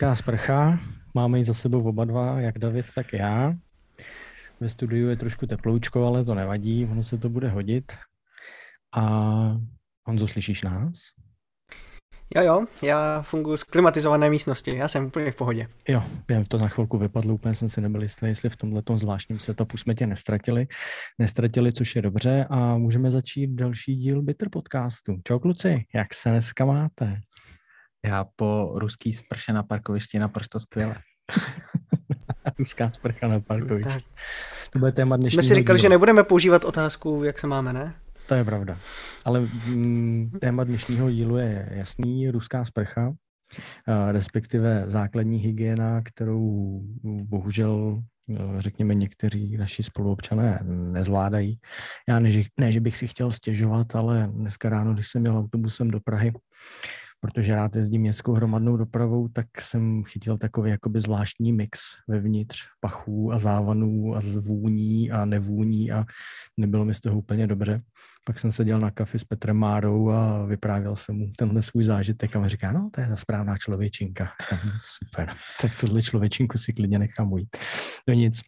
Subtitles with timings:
[0.00, 0.78] Ruská sprcha,
[1.14, 3.54] máme ji za sebou oba dva, jak David, tak já.
[4.60, 7.92] Ve studiu je trošku teploučko, ale to nevadí, ono se to bude hodit.
[8.96, 9.04] A
[10.06, 10.92] Honzo, slyšíš nás?
[12.36, 15.68] Jo, jo, já funguji z klimatizované místnosti, já jsem úplně v pohodě.
[15.88, 19.38] Jo, jen to na chvilku vypadlo, úplně jsem si nebyl jistý, jestli v tomhle zvláštním
[19.38, 20.66] setupu jsme tě nestratili.
[21.18, 25.16] Nestratili, což je dobře a můžeme začít další díl Bitter podcastu.
[25.24, 27.20] Čau kluci, jak se dneska máte?
[28.06, 30.94] Já po ruský sprše na parkovišti naprosto skvěle.
[32.58, 34.04] Ruská sprcha na parkovišti.
[34.72, 35.82] To bude téma Jsme si říkali, dílu.
[35.82, 37.94] že nebudeme používat otázku, jak se máme, ne?
[38.28, 38.78] To je pravda.
[39.24, 43.12] Ale mm, téma dnešního dílu je jasný, ruská sprcha,
[44.10, 48.02] respektive základní hygiena, kterou bohužel
[48.58, 51.58] řekněme, někteří naši spoluobčané nezvládají.
[52.08, 55.90] Já ne, ne, že bych si chtěl stěžovat, ale dneska ráno, když jsem jel autobusem
[55.90, 56.32] do Prahy,
[57.20, 63.32] protože rád jezdím městskou hromadnou dopravou, tak jsem chytil takový jakoby zvláštní mix vevnitř pachů
[63.32, 66.04] a závanů a zvůní a nevůní a
[66.56, 67.80] nebylo mi z toho úplně dobře.
[68.24, 72.36] Pak jsem seděl na kafi s Petrem Márou a vyprávěl jsem mu tenhle svůj zážitek
[72.36, 74.28] a on říká, no to je ta správná člověčinka.
[74.82, 75.30] Super,
[75.62, 77.56] tak tuhle člověčinku si klidně nechám ujít.
[78.08, 78.40] No nic,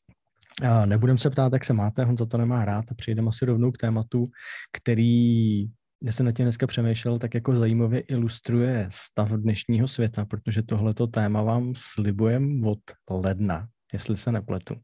[0.87, 3.79] Nebudem se ptát, jak se máte, Honza to nemá rád a přejdeme asi rovnou k
[3.79, 4.31] tématu,
[4.73, 5.67] který
[6.05, 11.07] já jsem na tě dneska přemýšlel, tak jako zajímavě ilustruje stav dnešního světa, protože tohleto
[11.07, 12.79] téma vám slibujem od
[13.11, 14.75] ledna, jestli se nepletu.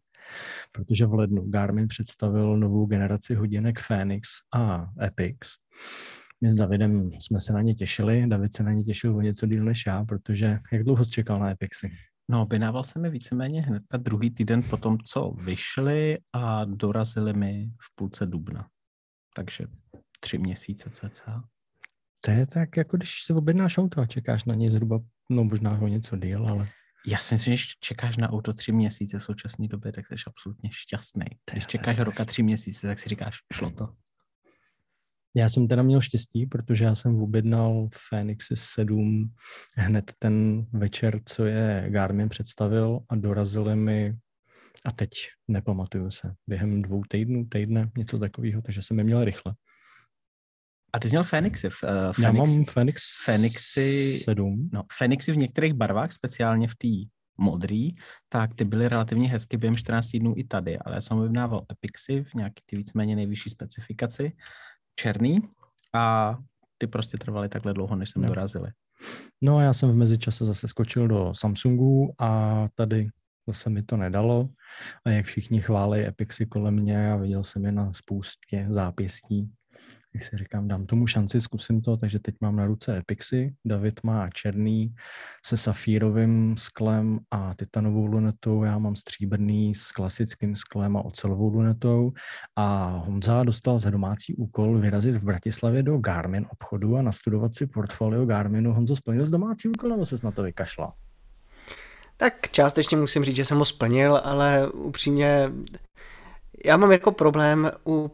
[0.72, 5.48] Protože v lednu Garmin představil novou generaci hodinek Phoenix a Epix.
[6.40, 9.46] My s Davidem jsme se na ně těšili, David se na ně těšil o něco
[9.46, 11.90] díl než já, protože jak dlouho jsi čekal na Epixy?
[12.30, 17.70] No, objednával jsem mi víceméně hned druhý týden po tom, co vyšli a dorazili mi
[17.80, 18.68] v půlce dubna.
[19.34, 19.66] Takže
[20.20, 21.44] tři měsíce cca.
[22.20, 24.98] To je tak, jako když se objednáš auto a čekáš na něj zhruba,
[25.30, 26.68] no možná o něco díl, ale...
[27.06, 30.70] Já si myslím, že čekáš na auto tři měsíce v současné době, tak jsi absolutně
[30.72, 31.26] šťastný.
[31.52, 33.88] Když čekáš roka tři měsíce, tak si říkáš, šlo to.
[35.34, 39.34] Já jsem teda měl štěstí, protože já jsem objednal Phoenixy 7
[39.76, 44.16] hned ten večer, co je Garmin představil a dorazili mi
[44.84, 45.10] a teď
[45.48, 49.54] nepamatuju se, během dvou týdnů, týdne, něco takového, takže jsem je měl rychle.
[50.92, 51.68] A ty jsi měl Fenixy.
[51.68, 54.70] Uh, Já mám Fenix Fenixy 7.
[54.72, 56.88] No, Fenixy v některých barvách, speciálně v té
[57.38, 57.94] modrý,
[58.28, 62.24] tak ty byly relativně hezky během 14 týdnů i tady, ale já jsem vyvnával Epixy
[62.24, 64.32] v nějaký ty víceméně nejvyšší specifikaci,
[64.96, 65.38] černý
[65.94, 66.36] a
[66.78, 68.28] ty prostě trvaly takhle dlouho, než jsem no.
[68.28, 68.70] dorazili.
[69.42, 73.08] No a já jsem v mezičase zase skočil do Samsungu a tady
[73.46, 74.48] zase mi to nedalo.
[75.04, 79.50] A jak všichni chválí Epixy kolem mě a viděl jsem je na spoustě zápěstí,
[80.18, 84.00] jak si říkám, dám tomu šanci, zkusím to, takže teď mám na ruce Epixy, David
[84.02, 84.94] má černý
[85.46, 92.12] se safírovým sklem a titanovou lunetou, já mám stříbrný s klasickým sklem a ocelovou lunetou
[92.56, 97.66] a Honza dostal za domácí úkol vyrazit v Bratislavě do Garmin obchodu a nastudovat si
[97.66, 98.72] portfolio Garminu.
[98.72, 100.92] Honzo, splnil z domácí úkol nebo se na to vykašlal?
[102.16, 105.52] Tak částečně musím říct, že jsem ho splnil, ale upřímně
[106.64, 108.10] já mám jako problém u,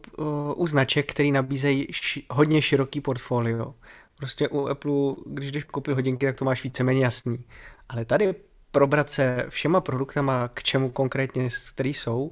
[0.55, 3.73] u, značek, který nabízejí ši, hodně široký portfolio.
[4.17, 7.45] Prostě u Apple, když jdeš koupit hodinky, tak to máš víceméně jasný.
[7.89, 8.35] Ale tady
[8.71, 12.31] probrat se všema produktama, k čemu konkrétně, který jsou,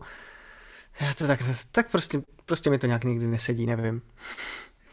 [1.01, 1.39] já to tak,
[1.71, 4.01] tak prostě, prostě mi to nějak nikdy nesedí, nevím.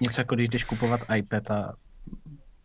[0.01, 1.75] Něco jako když jdeš kupovat iPad a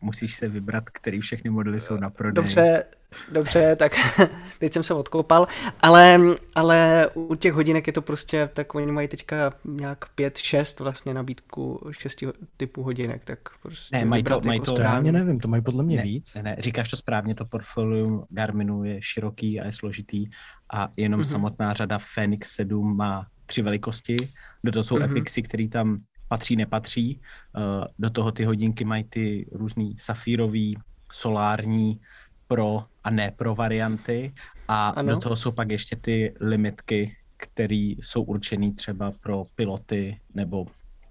[0.06, 2.34] musíš se vybrat, který všechny modely jsou na prodej.
[2.34, 2.84] Dobře,
[3.32, 3.92] dobře, tak
[4.60, 5.48] teď jsem se odkoupal,
[5.82, 6.20] ale,
[6.56, 11.14] ale u těch hodinek je to prostě, tak oni mají teďka nějak pět, šest vlastně
[11.14, 15.48] nabídku šesti typů hodinek, tak prostě ne, mají to, mají jako to správně, nevím, to
[15.48, 16.36] mají podle mě ne, víc.
[16.36, 20.26] Ne, ne, říkáš to správně, to portfolium Garminu je široký a je složitý
[20.74, 21.32] a jenom mm-hmm.
[21.32, 24.18] samotná řada Phoenix 7 má tři velikosti,
[24.64, 25.12] do toho jsou mm-hmm.
[25.12, 27.22] Epixy, který tam patří, nepatří.
[27.58, 30.78] Eh, do toho ty hodinky mají ty různý safírový,
[31.12, 32.00] solární,
[32.48, 34.34] pro a ne pro varianty
[34.68, 35.10] a ano.
[35.10, 40.66] do toho jsou pak ještě ty limitky, které jsou určené třeba pro piloty nebo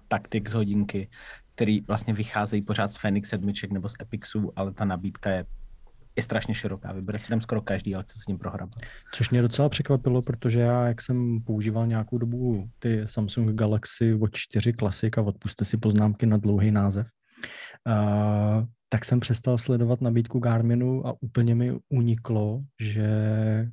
[0.07, 1.09] taktik z hodinky.
[1.55, 5.45] který vlastně vycházejí pořád z Fenix sedmiček nebo z Epixů, ale ta nabídka je
[6.17, 8.75] je strašně široká, vybere si tam skoro každý, ale chce s ním prohrabat.
[9.13, 14.33] Což mě docela překvapilo, protože já, jak jsem používal nějakou dobu ty Samsung Galaxy Watch
[14.35, 17.07] 4 Classic a odpuste si poznámky na dlouhý název,
[17.87, 23.07] uh, tak jsem přestal sledovat nabídku Garminu a úplně mi uniklo, že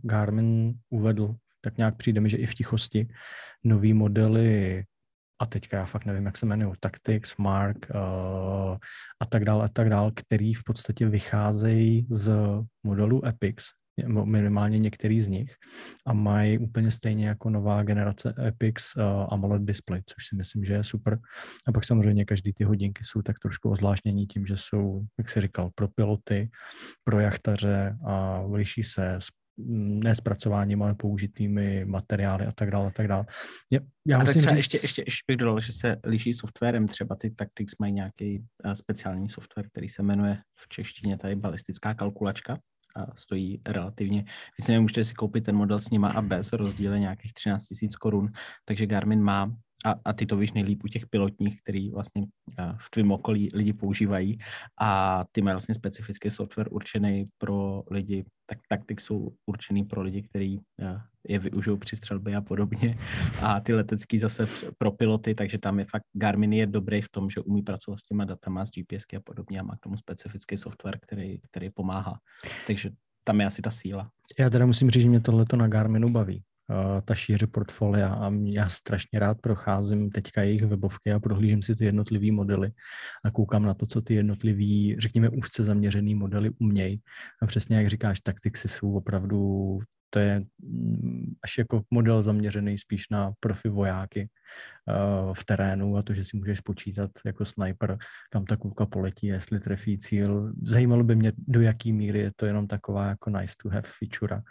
[0.03, 3.09] Garmin uvedl, tak nějak přijde mi, že i v tichosti,
[3.65, 4.85] nový modely
[5.43, 8.77] a teďka já fakt nevím, jak se jmenují, Tactics, Mark uh,
[9.21, 12.33] a tak dále, a tak dále, který v podstatě vycházejí z
[12.83, 13.65] modelu Epix,
[14.25, 15.55] minimálně některý z nich,
[16.07, 20.75] a mají úplně stejně jako nová generace Epix uh, AMOLED display, což si myslím, že
[20.75, 21.19] je super.
[21.67, 25.41] A pak samozřejmě každý ty hodinky jsou tak trošku ozvláštnění tím, že jsou, jak si
[25.41, 26.51] říkal, pro piloty,
[27.05, 29.19] pro jachtaře a liší se
[29.59, 33.25] ne zpracováním, ale použitými materiály a tak dále, a tak dále.
[33.73, 34.53] Já, já a tak říct...
[34.53, 38.73] ještě, ještě, ještě bych dodal, že se liší softwarem, třeba ty Tactics mají nějaký uh,
[38.73, 42.59] speciální software, který se jmenuje v češtině tady balistická kalkulačka,
[42.97, 44.25] a stojí relativně.
[44.59, 48.29] Myslím, můžete si koupit ten model s nima a bez, rozdíle nějakých 13 000 korun,
[48.65, 52.27] takže Garmin má a, a ty to víš nejlíp u těch pilotních, který vlastně
[52.77, 54.39] v tvém okolí lidi používají
[54.81, 60.23] a ty mají vlastně specifický software určený pro lidi, tak taktik jsou určený pro lidi,
[60.23, 60.61] kteří
[61.29, 62.97] je využijou při střelbě a podobně
[63.43, 64.47] a ty letecký zase
[64.79, 68.03] pro piloty, takže tam je fakt Garmin je dobrý v tom, že umí pracovat s
[68.03, 72.19] těma datama, s GPSky a podobně a má k tomu specifický software, který, který pomáhá.
[72.67, 72.91] Takže
[73.25, 74.11] tam je asi ta síla.
[74.39, 76.43] Já teda musím říct, že mě tohleto na Garminu baví
[77.05, 81.85] ta šíře portfolia a já strašně rád procházím teďka jejich webovky a prohlížím si ty
[81.85, 82.71] jednotlivé modely
[83.25, 87.01] a koukám na to, co ty jednotlivé, řekněme, úzce zaměřené modely umějí.
[87.43, 89.79] A přesně jak říkáš, taktiky jsou opravdu
[90.15, 94.29] to je mm, až jako model zaměřený spíš na profi vojáky
[94.89, 97.99] uh, v terénu a to, že si můžeš počítat jako sniper,
[98.31, 100.53] kam ta kulka poletí, jestli trefí cíl.
[100.63, 104.43] Zajímalo by mě, do jaký míry je to jenom taková jako nice to have feature,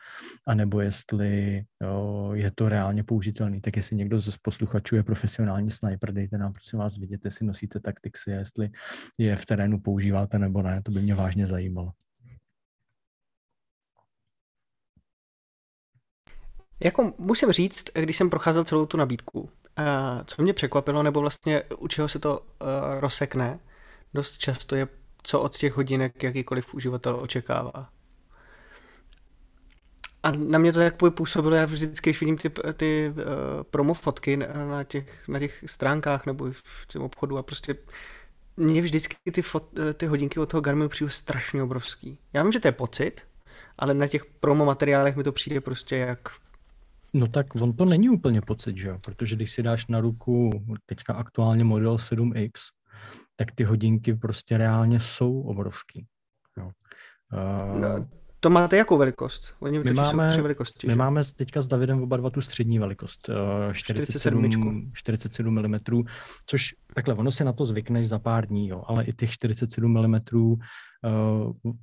[0.47, 3.61] anebo jestli jo, je to reálně použitelný.
[3.61, 7.79] Tak jestli někdo z posluchačů je profesionální sniper, dejte nám prosím vás vidět, jestli nosíte
[7.79, 8.69] taktiky, jestli
[9.17, 11.91] je v terénu používáte nebo ne, to by mě vážně zajímalo.
[16.83, 19.49] Jako musím říct, když jsem procházel celou tu nabídku, uh,
[20.25, 22.67] co mě překvapilo, nebo vlastně u čeho se to uh,
[22.99, 23.59] rozsekne,
[24.13, 24.87] dost často je,
[25.23, 27.89] co od těch hodinek jakýkoliv uživatel očekává.
[30.23, 33.23] A na mě to tak působilo, já vždycky, když vidím ty, ty uh,
[33.63, 37.75] promo fotky na těch, na těch stránkách nebo v tom obchodu a prostě
[38.57, 42.19] mě vždycky ty, fot, ty hodinky od toho Garminu přijde strašně obrovský.
[42.33, 43.21] Já vím, že to je pocit,
[43.77, 46.29] ale na těch promo materiálech mi to přijde prostě jak
[47.13, 48.97] No tak on to není úplně pocit, že jo?
[49.05, 50.49] Protože když si dáš na ruku
[50.85, 52.51] teďka aktuálně model 7X,
[53.35, 56.05] tak ty hodinky prostě reálně jsou obrovský.
[56.57, 56.71] Jo.
[57.33, 58.07] Uh, no,
[58.39, 59.53] to máte jakou velikost?
[59.59, 60.87] Oni my máme, tři velikosti.
[60.87, 60.97] My že?
[60.97, 66.03] máme teďka s Davidem oba dva tu střední velikost, uh, 47, 47, 47 mm,
[66.45, 69.93] což takhle, ono si na to zvykneš za pár dní, jo, ale i těch 47
[69.93, 70.19] mm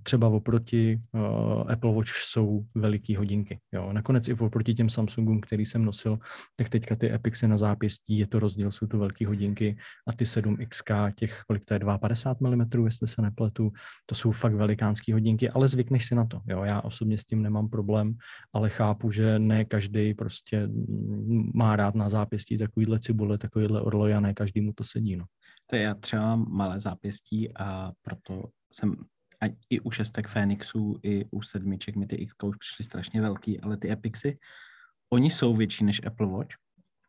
[0.03, 3.59] třeba oproti uh, Apple Watch jsou veliký hodinky.
[3.73, 3.93] Jo.
[3.93, 6.19] Nakonec i oproti těm Samsungům, který jsem nosil,
[6.57, 9.77] tak teďka ty Epixy na zápěstí, je to rozdíl, jsou to velké hodinky
[10.07, 13.73] a ty 7XK, těch, kolik to je, 52 mm, jestli se nepletu,
[14.07, 16.41] to jsou fakt velikánské hodinky, ale zvykneš si na to.
[16.47, 16.65] Jo.
[16.65, 18.15] Já osobně s tím nemám problém,
[18.53, 20.69] ale chápu, že ne každý prostě
[21.55, 25.17] má rád na zápěstí takovýhle cibule, takovýhle orloj a ne každému to sedí.
[25.17, 25.25] No.
[25.71, 28.97] To já třeba malé zápěstí a proto jsem
[29.43, 33.61] a i u šestek Fénixů, i u sedmiček mi ty X už přišly strašně velký,
[33.61, 34.39] ale ty Epixy,
[35.13, 36.57] oni jsou větší než Apple Watch,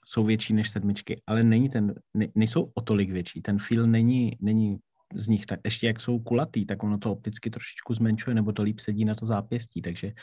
[0.05, 3.41] jsou větší než sedmičky, ale není ten, ne, nejsou o tolik větší.
[3.41, 4.77] Ten feel není, není
[5.13, 8.63] z nich tak, ještě jak jsou kulatý, tak ono to opticky trošičku zmenšuje, nebo to
[8.63, 10.13] líp sedí na to zápěstí, takže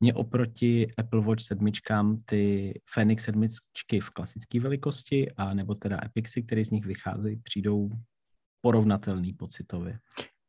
[0.00, 6.42] mě oproti Apple Watch sedmičkám ty Fenix sedmičky v klasické velikosti a nebo teda Epixy,
[6.42, 7.90] které z nich vycházejí, přijdou
[8.60, 9.98] porovnatelný pocitově.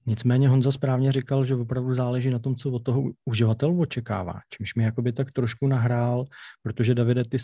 [0.08, 4.76] Nicméně Honza správně říkal, že opravdu záleží na tom, co od toho uživatel očekává, čímž
[4.76, 6.26] mi jakoby tak trošku nahrál,
[6.64, 7.38] protože Davide, ty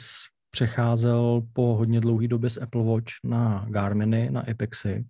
[0.51, 5.05] přecházel po hodně dlouhé době z Apple Watch na Garminy, na Epexy.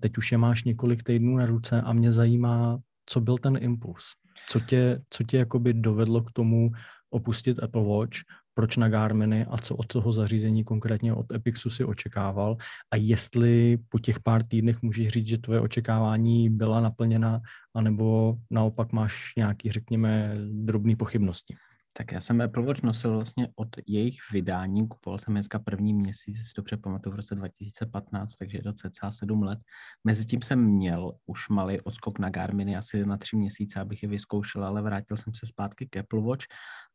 [0.00, 4.04] Teď už je máš několik týdnů na ruce a mě zajímá, co byl ten impuls.
[4.46, 6.70] Co tě, co tě jakoby dovedlo k tomu
[7.10, 8.18] opustit Apple Watch,
[8.54, 12.56] proč na Garminy a co od toho zařízení konkrétně od Epixu si očekával
[12.90, 17.40] a jestli po těch pár týdnech můžeš říct, že tvoje očekávání byla naplněna,
[17.74, 21.54] anebo naopak máš nějaký, řekněme, drobné pochybnosti.
[21.92, 26.36] Tak já jsem Apple Watch nosil vlastně od jejich vydání, kupoval jsem hnedka první měsíc,
[26.36, 29.58] si dobře pamatuju, v roce 2015, takže je to cca 7 let.
[30.04, 34.64] Mezitím jsem měl už malý odskok na Garminy asi na tři měsíce, abych je vyzkoušel,
[34.64, 36.44] ale vrátil jsem se zpátky k Apple Watch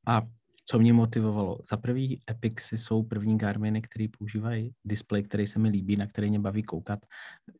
[0.07, 0.21] a
[0.65, 1.59] co mě motivovalo?
[1.69, 6.29] Za prvý Epixy jsou první Garminy, který používají displej, který se mi líbí, na který
[6.29, 6.99] mě baví koukat.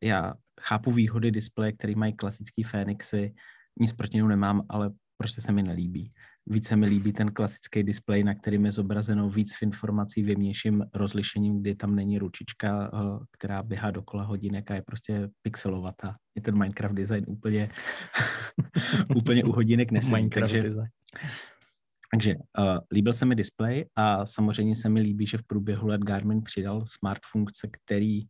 [0.04, 3.34] Já chápu výhody displeje, který mají klasický Fenixy,
[3.80, 6.12] nic proti němu nemám, ale prostě se mi nelíbí.
[6.48, 11.62] Více mi líbí ten klasický displej, na kterým je zobrazeno víc informací v jemnějším rozlišením,
[11.62, 16.16] kdy tam není ručička, eh, která běhá dokola hodinek a je prostě pixelovatá.
[16.36, 17.70] Je ten Minecraft design úplně,
[19.16, 20.30] úplně u hodinek nesmí.
[20.30, 20.88] takže, design.
[22.15, 26.01] Takže uh, líbil se mi displej a samozřejmě se mi líbí, že v průběhu let
[26.01, 28.22] Garmin přidal smart funkce, který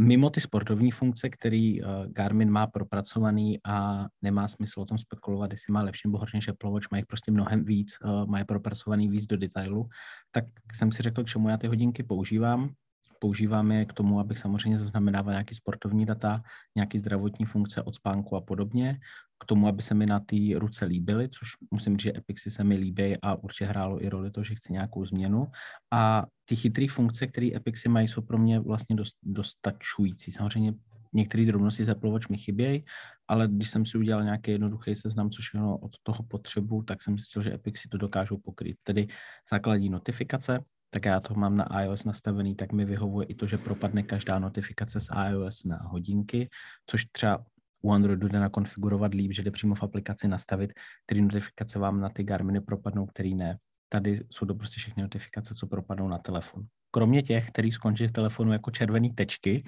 [0.00, 5.52] mimo ty sportovní funkce, který uh, Garmin má propracovaný a nemá smysl o tom spekulovat,
[5.52, 9.08] jestli má lepší nebo horší Apple Watch, jich prostě mnohem víc, uh, má je propracovaný
[9.08, 9.88] víc do detailu,
[10.30, 12.70] tak jsem si řekl, k čemu já ty hodinky používám.
[13.18, 16.42] Používám je k tomu, abych samozřejmě zaznamenával nějaký sportovní data,
[16.76, 18.98] nějaký zdravotní funkce od spánku a podobně
[19.38, 22.64] k tomu, aby se mi na té ruce líbily, což musím říct, že Epixy se
[22.64, 25.46] mi líbí a určitě hrálo i roli to, že chci nějakou změnu.
[25.92, 30.32] A ty chytré funkce, které Epixy mají, jsou pro mě vlastně dost, dostačující.
[30.32, 30.74] Samozřejmě
[31.12, 32.84] některé drobnosti z Apple Watch mi chybějí,
[33.28, 37.18] ale když jsem si udělal nějaký jednoduchý seznam, což všechno od toho potřebu, tak jsem
[37.18, 38.76] zjistil, že Epixy to dokážou pokryt.
[38.82, 39.06] Tedy
[39.50, 40.58] základní notifikace,
[40.90, 44.38] tak já to mám na iOS nastavený, tak mi vyhovuje i to, že propadne každá
[44.38, 46.48] notifikace z iOS na hodinky,
[46.86, 47.44] což třeba
[47.82, 50.72] u Androidu jde nakonfigurovat líp, že jde přímo v aplikaci nastavit,
[51.06, 53.58] který notifikace vám na ty Garminy propadnou, který ne.
[53.88, 56.62] Tady jsou to prostě všechny notifikace, co propadnou na telefon.
[56.90, 59.62] Kromě těch, který skončí v telefonu jako červené tečky,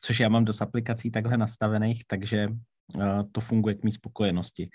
[0.00, 4.70] což já mám dost aplikací takhle nastavených, takže uh, to funguje k mý spokojenosti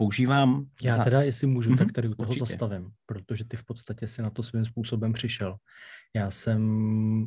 [0.00, 0.64] používám...
[0.82, 1.04] Já za...
[1.04, 2.46] teda, jestli můžu, mm-hmm, tak tady u toho určitě.
[2.46, 5.56] zastavím, protože ty v podstatě si na to svým způsobem přišel.
[6.16, 6.60] Já jsem,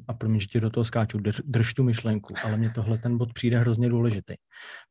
[0.08, 3.18] a promiň, že ti do toho skáču, drž, drž tu myšlenku, ale mě tohle ten
[3.18, 4.34] bod přijde hrozně důležitý,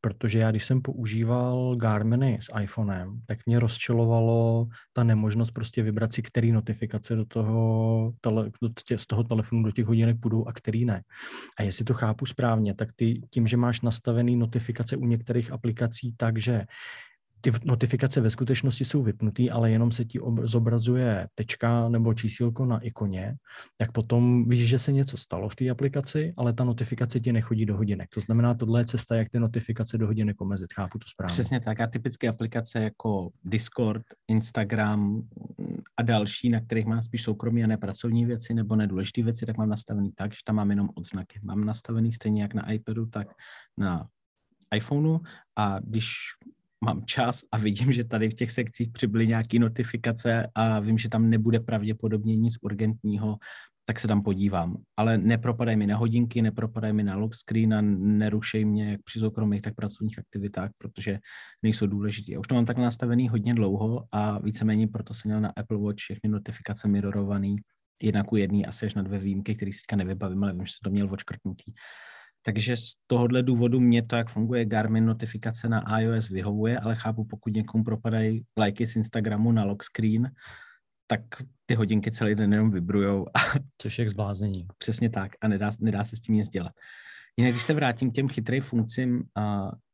[0.00, 6.12] protože já, když jsem používal Garminy s iPhonem, tak mě rozčilovalo ta nemožnost prostě vybrat
[6.12, 10.46] si, který notifikace do toho, tele, do tě, z toho telefonu do těch hodinek půjdou
[10.46, 11.02] a který ne.
[11.58, 16.14] A jestli to chápu správně, tak ty tím, že máš nastavený notifikace u některých aplikací
[16.16, 16.64] tak, že
[17.44, 22.78] ty notifikace ve skutečnosti jsou vypnutý, ale jenom se ti zobrazuje tečka nebo čísílko na
[22.78, 23.34] ikoně,
[23.76, 27.66] tak potom víš, že se něco stalo v té aplikaci, ale ta notifikace ti nechodí
[27.66, 28.08] do hodinek.
[28.14, 30.72] To znamená, tohle je cesta, jak ty notifikace do hodinek omezit.
[30.72, 31.32] Chápu to správně.
[31.32, 31.80] Přesně tak.
[31.80, 35.22] A typické aplikace jako Discord, Instagram
[35.96, 39.68] a další, na kterých mám spíš soukromí a nepracovní věci nebo nedůležité věci, tak mám
[39.68, 41.40] nastavený tak, že tam mám jenom odznaky.
[41.42, 43.28] Mám nastavený stejně jak na iPadu, tak
[43.78, 44.06] na
[44.74, 45.18] iPhoneu
[45.56, 46.14] a když
[46.84, 51.08] mám čas a vidím, že tady v těch sekcích přibyly nějaké notifikace a vím, že
[51.08, 53.36] tam nebude pravděpodobně nic urgentního,
[53.84, 54.76] tak se tam podívám.
[54.96, 59.18] Ale nepropadají mi na hodinky, nepropadají mi na lock screen a nerušej mě jak při
[59.18, 61.18] soukromých, tak pracovních aktivitách, protože
[61.62, 62.32] nejsou důležitý.
[62.32, 65.78] Já už to mám tak nastavený hodně dlouho a víceméně proto jsem měl na Apple
[65.78, 67.56] Watch všechny notifikace mirorovaný,
[68.02, 70.72] jednak u jedný asi až na dvě výjimky, které si teďka nevybavím, ale vím, že
[70.72, 71.72] se to měl odškrtnutý.
[72.42, 77.24] Takže z tohohle důvodu mě to, jak funguje Garmin notifikace na iOS, vyhovuje, ale chápu,
[77.24, 80.30] pokud někomu propadají lajky z Instagramu na lock screen,
[81.06, 81.20] tak
[81.66, 83.26] ty hodinky celý den jenom vibrujou.
[83.78, 84.66] Což je k zblázení.
[84.78, 86.72] Přesně tak a nedá, nedá se s tím nic dělat.
[87.36, 89.22] Jinak, když se vrátím k těm chytrým funkcím,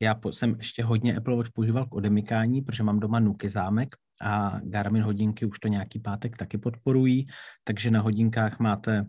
[0.01, 4.59] já jsem ještě hodně Apple Watch používal k odemykání, protože mám doma Nuky zámek a
[4.63, 7.25] Garmin hodinky už to nějaký pátek taky podporují,
[7.63, 9.05] takže na hodinkách máte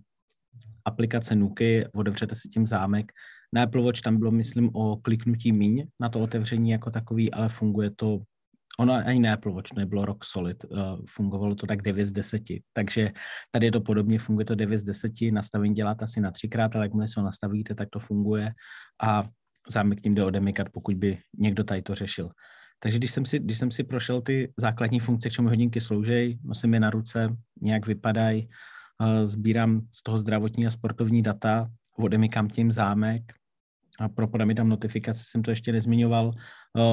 [0.90, 3.12] aplikace Nuky, otevřete si tím zámek.
[3.52, 7.49] Na Apple Watch tam bylo, myslím, o kliknutí míň na to otevření jako takový, ale
[7.49, 8.18] funguje to
[8.80, 12.42] Ono ani na Apple Watch nebylo rock solid, uh, fungovalo to tak 9 z 10,
[12.73, 13.11] takže
[13.50, 16.85] tady je to podobně, funguje to 9 z 10, nastavení děláte asi na třikrát, ale
[16.85, 18.52] jakmile se ho nastavíte, tak to funguje
[19.02, 19.25] a
[19.68, 22.30] zámek tím jde odemykat, pokud by někdo tady to řešil.
[22.78, 26.38] Takže když jsem si, když jsem si prošel ty základní funkce, k čemu hodinky slouží,
[26.44, 28.49] nosím je na ruce, nějak vypadají,
[29.25, 33.23] sbírám z toho zdravotní a sportovní data, odemykám tím zámek,
[34.00, 36.30] a propadá mi tam notifikace, jsem to ještě nezmiňoval,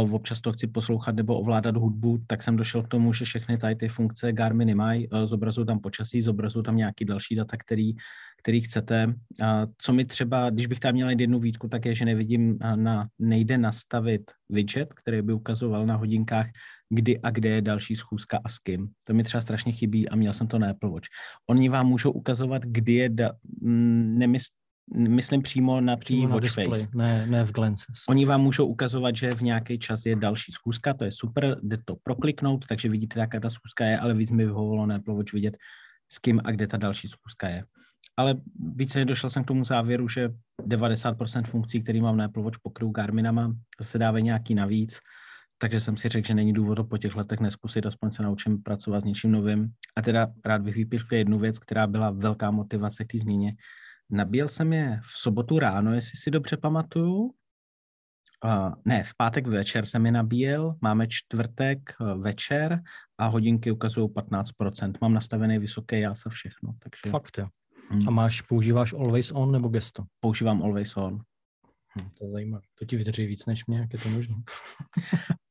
[0.04, 3.58] uh, občas to chci poslouchat nebo ovládat hudbu, tak jsem došel k tomu, že všechny
[3.58, 7.94] tady ty funkce Garminy mají, uh, zobrazují tam počasí, zobrazují tam nějaký další data, který,
[8.38, 9.08] který chcete.
[9.08, 9.48] Uh,
[9.78, 13.58] co mi třeba, když bych tam měl jednu výtku, tak je, že nevidím, na, nejde
[13.58, 16.48] nastavit widget, který by ukazoval na hodinkách,
[16.90, 18.90] kdy a kde je další schůzka a s kým.
[19.08, 21.08] To mi třeba strašně chybí a měl jsem to na Apple Watch.
[21.50, 24.52] Oni vám můžou ukazovat, kdy je, da, mm, nemysl,
[24.94, 26.88] myslím přímo na tý Watchface.
[26.96, 28.04] Ne, ne v Glances.
[28.10, 31.78] Oni vám můžou ukazovat, že v nějaký čas je další schůzka, to je super, jde
[31.86, 35.34] to prokliknout, takže vidíte, jaká ta schůzka je, ale víc mi vyhovovalo na Apple Watch
[35.34, 35.58] vidět,
[36.12, 37.64] s kým a kde ta další schůzka je.
[38.18, 38.36] Ale
[38.76, 40.30] více došel jsem k tomu závěru, že
[40.62, 45.00] 90% funkcí, které mám na Apple Watch pokryou Garminama, se dávají nějaký navíc,
[45.58, 48.64] takže jsem si řekl, že není důvod to po těch letech neskusit, aspoň se naučím
[48.64, 49.70] pracovat s něčím novým.
[49.96, 53.56] A teda rád bych vypíchl jednu věc, která byla velká motivace k té změně.
[54.10, 57.34] Nabíjel jsem je v sobotu ráno, jestli si dobře pamatuju.
[58.46, 62.82] Uh, ne, v pátek večer jsem je nabíjel, máme čtvrtek uh, večer
[63.18, 64.94] a hodinky ukazují 15%.
[65.02, 66.74] Mám nastavený vysoký jas a všechno.
[66.80, 67.12] Takže...
[67.12, 67.48] Fakt jo.
[67.90, 68.08] Hmm.
[68.08, 70.04] A máš, používáš Always On nebo Gesto?
[70.20, 71.20] Používám Always On.
[72.00, 72.64] Hm, to je zajímavé.
[72.80, 74.36] To ti vydrží víc než mě, jak je to možné?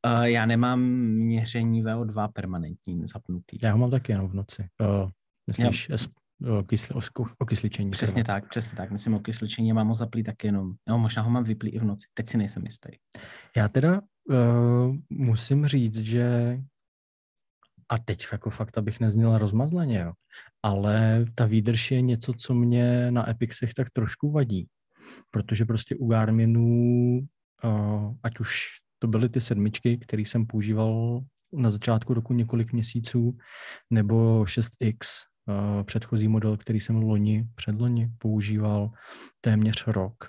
[0.06, 3.56] uh, já nemám měření VO2 permanentní zapnutý.
[3.62, 4.68] Já ho mám taky jenom v noci.
[4.80, 5.10] Uh,
[5.46, 5.96] myslíš já...
[6.66, 7.00] Kysli,
[7.38, 7.90] okysličení.
[7.90, 8.40] Přesně třeba.
[8.40, 8.90] tak, přesně tak.
[8.90, 10.72] Myslím, okysličení mám ho zaplý taky jenom.
[10.88, 12.06] No, možná ho mám vyplý i v noci.
[12.14, 12.88] Teď si nejsem jistý.
[13.56, 14.00] Já teda
[14.30, 16.58] uh, musím říct, že
[17.88, 20.12] a teď jako fakt, abych nezněl rozmazleně, jo.
[20.62, 24.68] ale ta výdrž je něco, co mě na Epixech tak trošku vadí,
[25.30, 27.18] protože prostě u Garminu,
[27.64, 28.66] uh, ať už
[28.98, 31.20] to byly ty sedmičky, které jsem používal
[31.52, 33.38] na začátku roku několik měsíců,
[33.90, 35.35] nebo 6X, uh,
[35.84, 38.90] předchozí model, který jsem loni, předloni používal
[39.40, 40.28] téměř rok,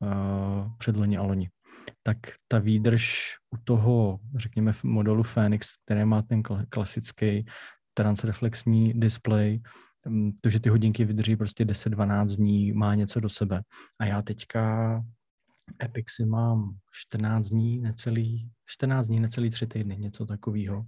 [0.00, 1.50] uh, předloni a loni
[2.02, 2.18] tak
[2.48, 7.44] ta výdrž u toho, řekněme, modelu Phoenix, který má ten klasický
[7.94, 9.60] transreflexní display,
[10.06, 13.62] mm, to, že ty hodinky vydrží prostě 10-12 dní, má něco do sebe.
[13.98, 15.02] A já teďka
[15.84, 20.84] Epixy mám 14 dní, necelý, 14 dní, necelý 3 týdny, něco takového.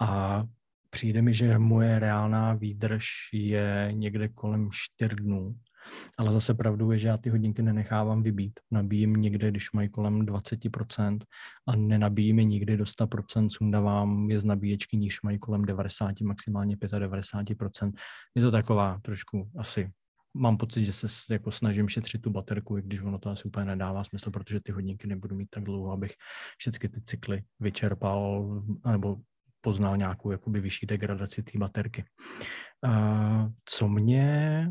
[0.00, 0.42] A
[0.90, 5.54] přijde mi, že moje reálná výdrž je někde kolem 4 dnů.
[6.18, 8.60] Ale zase pravdou je, že já ty hodinky nenechávám vybít.
[8.70, 11.18] Nabíjím někde, když mají kolem 20%
[11.68, 16.76] a nenabíjím je nikdy do 100%, sundávám je z nabíječky, níž mají kolem 90, maximálně
[16.76, 17.92] 95%.
[18.34, 19.90] Je to taková trošku asi
[20.36, 23.66] mám pocit, že se jako snažím šetřit tu baterku, i když ono to asi úplně
[23.66, 26.12] nedává smysl, protože ty hodinky nebudu mít tak dlouho, abych
[26.58, 28.48] všechny ty cykly vyčerpal
[28.90, 29.16] nebo
[29.66, 32.04] poznal nějakou jakoby vyšší degradaci té baterky.
[33.64, 34.70] Co mě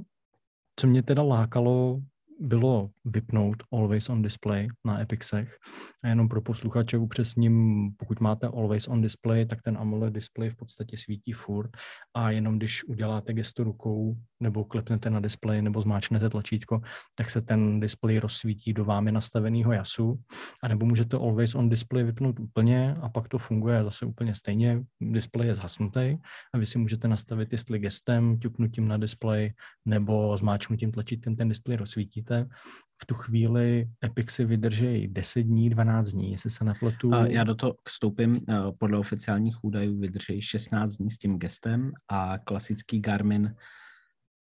[0.79, 1.99] co mě teda lákalo
[2.39, 5.57] bylo vypnout Always on Display na Epixech.
[6.03, 10.55] A jenom pro posluchače upřesním, pokud máte Always on Display, tak ten AMOLED display v
[10.55, 11.71] podstatě svítí furt
[12.13, 16.81] a jenom když uděláte gesto rukou nebo klepnete na display nebo zmáčknete tlačítko,
[17.15, 20.19] tak se ten display rozsvítí do vámi nastaveného jasu.
[20.63, 24.83] A nebo můžete Always on Display vypnout úplně a pak to funguje zase úplně stejně.
[25.01, 26.17] Display je zhasnutý
[26.53, 29.53] a vy si můžete nastavit, jestli gestem, ťuknutím na display
[29.85, 32.55] nebo zmáčknutím tlačítkem ten display rozsvítí vidíte,
[33.01, 37.11] v tu chvíli Epixy vydrží 10 dní, 12 dní, jestli se nepletu.
[37.27, 42.37] Já do toho vstoupím, eh, podle oficiálních údajů vydrží 16 dní s tím gestem a
[42.37, 43.55] klasický Garmin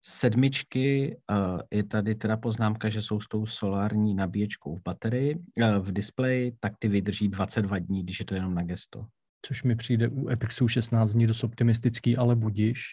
[0.05, 5.79] sedmičky, eh, je tady teda poznámka, že jsou s tou solární nabíječkou v baterii, eh,
[5.79, 9.05] v displeji, tak ty vydrží 22 dní, když je to jenom na gesto
[9.45, 12.83] což mi přijde u Epixu 16 dní dost optimistický, ale budiš.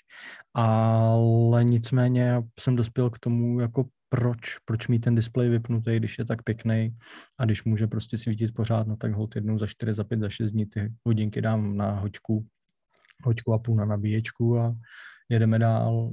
[0.54, 6.24] Ale nicméně jsem dospěl k tomu, jako proč, proč mít ten displej vypnutý, když je
[6.24, 6.96] tak pěkný
[7.38, 10.28] a když může prostě svítit pořád, no tak hold jednou za 4, za 5, za
[10.28, 12.46] 6 dní ty hodinky dám na hoďku,
[13.24, 14.74] hoďku a půl na nabíječku a
[15.28, 16.12] jedeme dál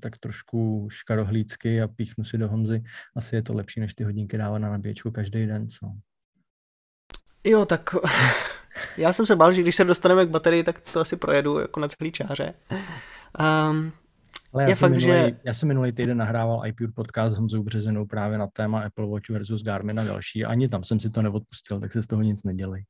[0.00, 2.82] tak trošku škarohlícky a píchnu si do Honzy.
[3.16, 5.86] Asi je to lepší, než ty hodinky dávat na nabíječku každý den, co?
[7.44, 7.94] Jo, tak
[8.96, 11.80] já jsem se bál, že když se dostaneme k baterii, tak to asi projedu jako
[11.80, 12.54] na celý čáře.
[13.70, 13.92] Um,
[14.52, 15.38] ale já, je jsem fakt, minulý, že...
[15.44, 19.30] já jsem minulý týden nahrával iPure podcast s Honzou Březinou právě na téma Apple Watch
[19.30, 20.44] versus Garmin a další.
[20.44, 22.84] Ani tam jsem si to neodpustil, tak se z toho nic nedělej.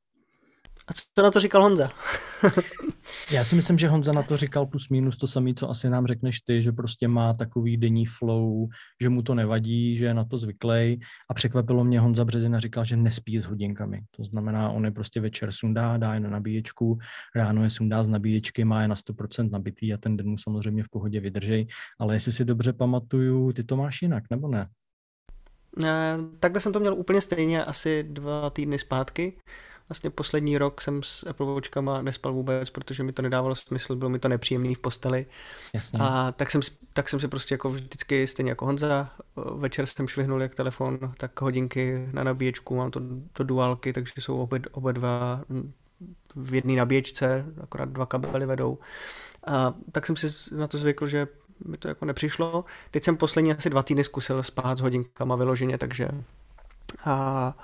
[0.87, 1.89] A co na to říkal Honza?
[3.31, 6.07] Já si myslím, že Honza na to říkal plus minus to samé, co asi nám
[6.07, 8.67] řekneš ty, že prostě má takový denní flow,
[9.01, 10.99] že mu to nevadí, že je na to zvyklý.
[11.29, 14.01] A překvapilo mě Honza Březina říkal, že nespí s hodinkami.
[14.11, 16.97] To znamená, on je prostě večer sundá, dá je na nabíječku,
[17.35, 20.83] ráno je sundá z nabíječky, má je na 100% nabitý a ten den mu samozřejmě
[20.83, 21.67] v pohodě vydržej.
[21.99, 24.67] Ale jestli si dobře pamatuju, ty to máš jinak, nebo ne?
[25.77, 29.37] Ne, takhle jsem to měl úplně stejně asi dva týdny zpátky
[29.89, 34.09] vlastně poslední rok jsem s Apple Watchkama nespal vůbec, protože mi to nedávalo smysl, bylo
[34.09, 35.25] mi to nepříjemný v posteli.
[35.73, 35.99] Jasně.
[36.01, 36.61] A tak jsem,
[36.93, 39.09] tak jsem si prostě jako vždycky, stejně jako Honza,
[39.55, 42.99] večer jsem švihnul jak telefon, tak hodinky na nabíječku, mám to
[43.39, 45.41] do duálky, takže jsou obě, obě dva
[46.35, 48.77] v jedné nabíječce, akorát dva kabely vedou.
[49.47, 51.27] A tak jsem si na to zvykl, že
[51.65, 52.65] mi to jako nepřišlo.
[52.91, 56.07] Teď jsem poslední asi dva týdny zkusil spát s hodinkama vyloženě, takže
[57.05, 57.57] a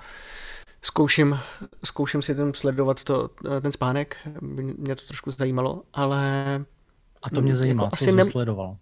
[0.84, 1.38] zkouším,
[1.84, 4.16] zkouším si ten sledovat to, ten spánek,
[4.78, 6.20] mě to trošku zajímalo, ale...
[7.22, 8.24] A to mě mm, zajímá, jako co asi ne...
[8.24, 8.76] sledoval.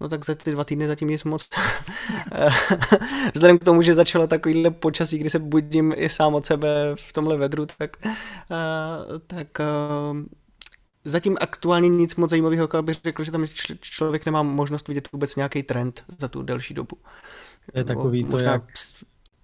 [0.00, 1.48] No tak za ty dva týdny zatím nic moc.
[3.34, 7.12] Vzhledem k tomu, že začalo takovýhle počasí, kdy se budím i sám od sebe v
[7.12, 9.60] tomhle vedru, tak, uh, tak
[10.10, 10.16] uh,
[11.04, 13.46] zatím aktuálně nic moc zajímavého, jako bych řekl, že tam
[13.80, 16.96] člověk nemá možnost vidět vůbec nějaký trend za tu delší dobu.
[17.72, 18.62] To je takový to, jak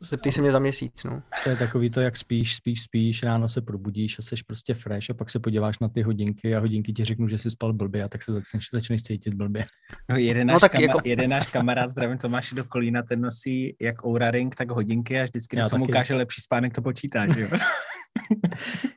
[0.03, 1.23] Zeptej se mě za měsíc, no.
[1.45, 5.11] To je takový to, jak spíš, spíš, spíš, ráno se probudíš a jsi prostě fresh
[5.11, 8.05] a pak se podíváš na ty hodinky a hodinky ti řeknou, že jsi spal blbě
[8.05, 9.65] a tak se začneš, začneš cítit blbě.
[10.11, 11.01] No jeden náš, no, tak kama, jako...
[11.05, 15.25] jeden náš kamarád, zdravím Tomáš do Kolína, ten nosí jak Oura Ring, tak hodinky a
[15.25, 17.49] vždycky, když mu ukáže lepší spánek, to počítá, že jo?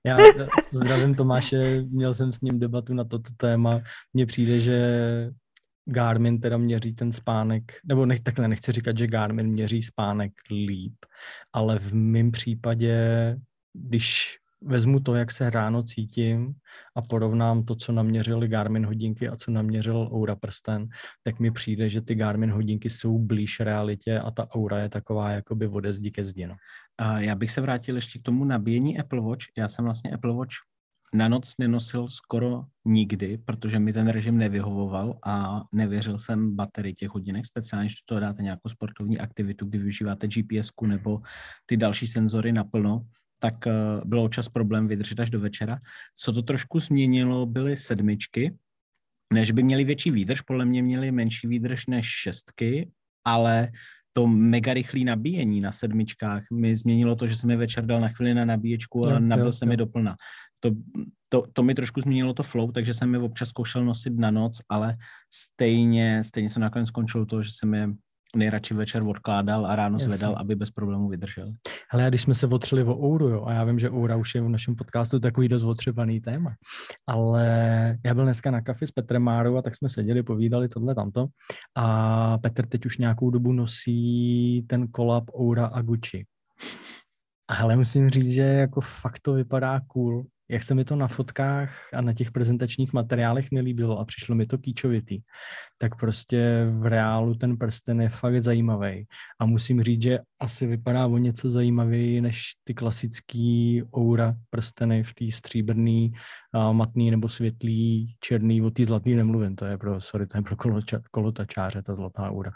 [0.05, 0.17] Já
[0.71, 3.81] zdravím Tomáše, měl jsem s ním debatu na toto téma.
[4.13, 4.79] Mně přijde, že
[5.85, 10.95] Garmin teda měří ten spánek, nebo nech, takhle nechci říkat, že Garmin měří spánek líp,
[11.53, 12.95] ale v mém případě,
[13.73, 16.53] když vezmu to, jak se ráno cítím
[16.95, 20.87] a porovnám to, co naměřili Garmin hodinky a co naměřil Oura prsten,
[21.23, 25.31] tak mi přijde, že ty Garmin hodinky jsou blíž realitě a ta Oura je taková
[25.31, 26.47] jakoby ode zdi ke zdi.
[26.47, 26.53] No.
[27.17, 29.45] Já bych se vrátil ještě k tomu nabíjení Apple Watch.
[29.57, 30.55] Já jsem vlastně Apple Watch
[31.13, 37.09] na noc nenosil skoro nikdy, protože mi ten režim nevyhovoval a nevěřil jsem baterii těch
[37.09, 41.21] hodinek, speciálně, když to dáte nějakou sportovní aktivitu, kdy využíváte gps nebo
[41.65, 43.01] ty další senzory naplno,
[43.39, 43.73] tak eh,
[44.05, 45.79] bylo čas problém vydržet až do večera.
[46.15, 48.57] Co to trošku změnilo, byly sedmičky,
[49.33, 52.91] než by měli větší výdrž, podle mě měli menší výdrž než šestky,
[53.25, 53.71] ale
[54.17, 58.09] to mega rychlé nabíjení na sedmičkách mi změnilo to, že jsem mi večer dal na
[58.09, 59.69] chvíli na nabíječku a jo, nabil jo, se jo.
[59.69, 60.15] mi doplna
[60.65, 60.71] to,
[61.29, 64.61] to, to mi trošku změnilo to flow, takže jsem je občas zkoušel nosit na noc,
[64.69, 64.97] ale
[65.33, 67.89] stejně, stejně jsem nakonec skončil to, že jsem je
[68.35, 70.09] nejradši večer odkládal a ráno Jasně.
[70.09, 71.53] zvedal, aby bez problémů vydržel.
[71.91, 74.35] Ale já když jsme se otřeli o Ouru, jo, a já vím, že Oura už
[74.35, 76.53] je v našem podcastu takový dost otřebaný téma,
[77.07, 77.45] ale
[78.05, 81.27] já byl dneska na kafi s Petrem Márou a tak jsme seděli, povídali tohle tamto
[81.75, 86.25] a Petr teď už nějakou dobu nosí ten kolab Oura a Gucci.
[87.47, 91.93] Ale musím říct, že jako fakt to vypadá cool jak se mi to na fotkách
[91.93, 95.19] a na těch prezentačních materiálech nelíbilo a přišlo mi to kýčovitý,
[95.77, 99.05] tak prostě v reálu ten prsten je fakt zajímavý.
[99.39, 105.13] A musím říct, že asi vypadá o něco zajímavěji než ty klasický aura prsteny v
[105.13, 106.13] té stříbrný,
[106.71, 110.55] matný nebo světlý, černý, o té zlatý nemluvím, to je pro, sorry, to je pro
[110.55, 112.51] koloča, kolotačáře, ta zlatá aura.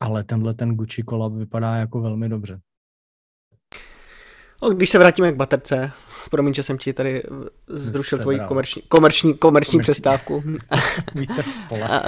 [0.00, 2.60] Ale tenhle ten Gucci kolab vypadá jako velmi dobře.
[4.62, 5.92] No, když se vrátíme k baterce,
[6.30, 7.22] promiň, že jsem ti tady
[7.68, 10.44] zrušil tvoji komerční, komerční, komerční, komerční přestávku.
[11.14, 12.02] Vítr spola.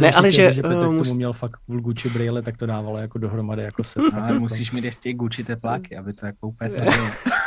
[0.00, 0.52] ne, ale že...
[0.52, 3.62] že Petr uh, k tomu měl fakt full Gucci brýle, tak to dávalo jako dohromady
[3.62, 4.02] jako set.
[4.14, 6.70] Ale musíš mít ještě Gucci tepláky, aby to jako úplně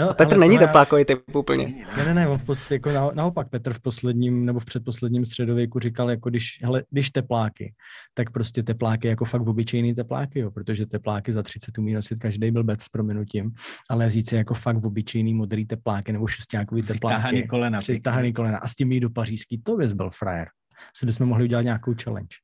[0.00, 1.86] Jo, a Petr není teplákový typ úplně.
[1.96, 5.24] Ne, ne, ne, on v pod, jako na, naopak Petr v posledním nebo v předposledním
[5.26, 7.74] středověku říkal, jako když, hele, když tepláky,
[8.14, 12.50] tak prostě tepláky jako fakt obyčejný tepláky, jo, protože tepláky za 30 umí nosit každý
[12.50, 13.50] blbec s prominutím,
[13.90, 17.16] ale vzít si jako fakt obyčejný modrý tepláky nebo šestákový tepláky.
[17.16, 17.78] Vytahaný kolena.
[17.88, 20.48] Vytahaný kolena a s tím jít do pařížský, to bys byl frajer.
[20.96, 22.36] Si bychom mohli udělat nějakou challenge.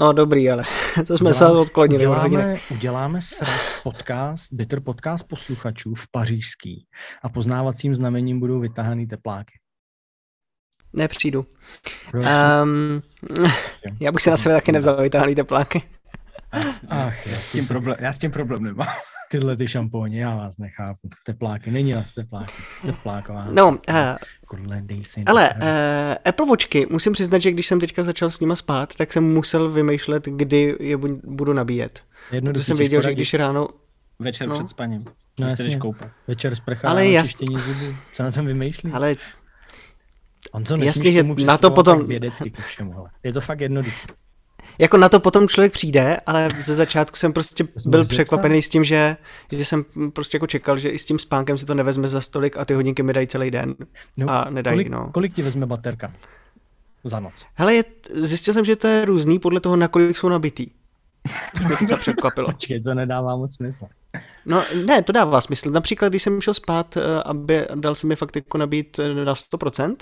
[0.00, 0.64] No dobrý, ale
[1.06, 2.06] to jsme uděláme, se odklonili.
[2.06, 6.86] Uděláme, uděláme sraz podcast, bitter podcast posluchačů v pařížský
[7.22, 9.58] a poznávacím znamením budou vytahaný tepláky.
[10.92, 11.46] Nepřijdu.
[12.14, 13.02] Um,
[14.00, 15.82] já bych se na sebe taky nevzal vytahaný tepláky.
[16.88, 18.88] Ach, já s tím, problém, já s tím problém nemám
[19.30, 21.08] tyhle ty šampóny, já vás nechápu.
[21.24, 22.52] Tepláky, není na tepláky.
[22.86, 23.44] Tepláková.
[23.50, 23.76] No, uh,
[25.26, 25.58] ale uh,
[26.24, 29.68] Apple Watchky, musím přiznat, že když jsem teďka začal s nima spát, tak jsem musel
[29.68, 32.02] vymýšlet, kdy je budu nabíjet.
[32.32, 33.68] Jednoduchý jsem věděl, že když ráno...
[34.18, 34.54] Večer no.
[34.54, 35.04] před spaním.
[35.40, 35.78] No jasně,
[36.26, 37.36] večer sprcha ale jas...
[37.38, 37.94] zubů.
[38.12, 38.92] Co na tom vymýšlí?
[38.92, 39.14] Ale
[40.52, 42.06] On co jasně, že na to potom...
[42.06, 43.10] vědecky ke všemu, hele.
[43.22, 44.06] Je to fakt jednoduché
[44.78, 48.84] jako na to potom člověk přijde, ale ze začátku jsem prostě byl překvapený s tím,
[48.84, 49.16] že,
[49.52, 52.56] že jsem prostě jako čekal, že i s tím spánkem si to nevezme za stolik
[52.56, 53.74] a ty hodinky mi dají celý den
[54.16, 55.10] no, a nedají, kolik, no.
[55.12, 56.12] Kolik ti vezme baterka
[57.04, 57.46] za noc?
[57.54, 60.66] Hele, je, zjistil jsem, že to je různý podle toho, na kolik jsou nabitý.
[61.62, 62.46] To mě to překvapilo.
[62.52, 63.86] Počkej, to nedává moc smysl.
[64.46, 65.70] No ne, to dává smysl.
[65.70, 69.34] Například, když jsem šel spát, eh, aby dal se mi fakt jako nabít eh, na
[69.34, 69.96] 100%,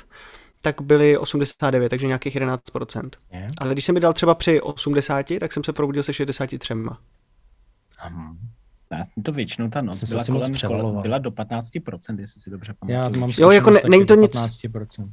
[0.61, 3.11] tak byly 89, takže nějakých 11%.
[3.33, 3.47] Je?
[3.59, 6.75] Ale když jsem mi dal třeba při 80, tak jsem se probudil se 63.
[7.99, 8.38] Hmm.
[9.23, 13.14] to většinou ta noc byla, kolem, kolem, byla do 15%, jestli si dobře pamatuju.
[13.14, 15.11] Já mám jo, jako ne, není to nic, 15%.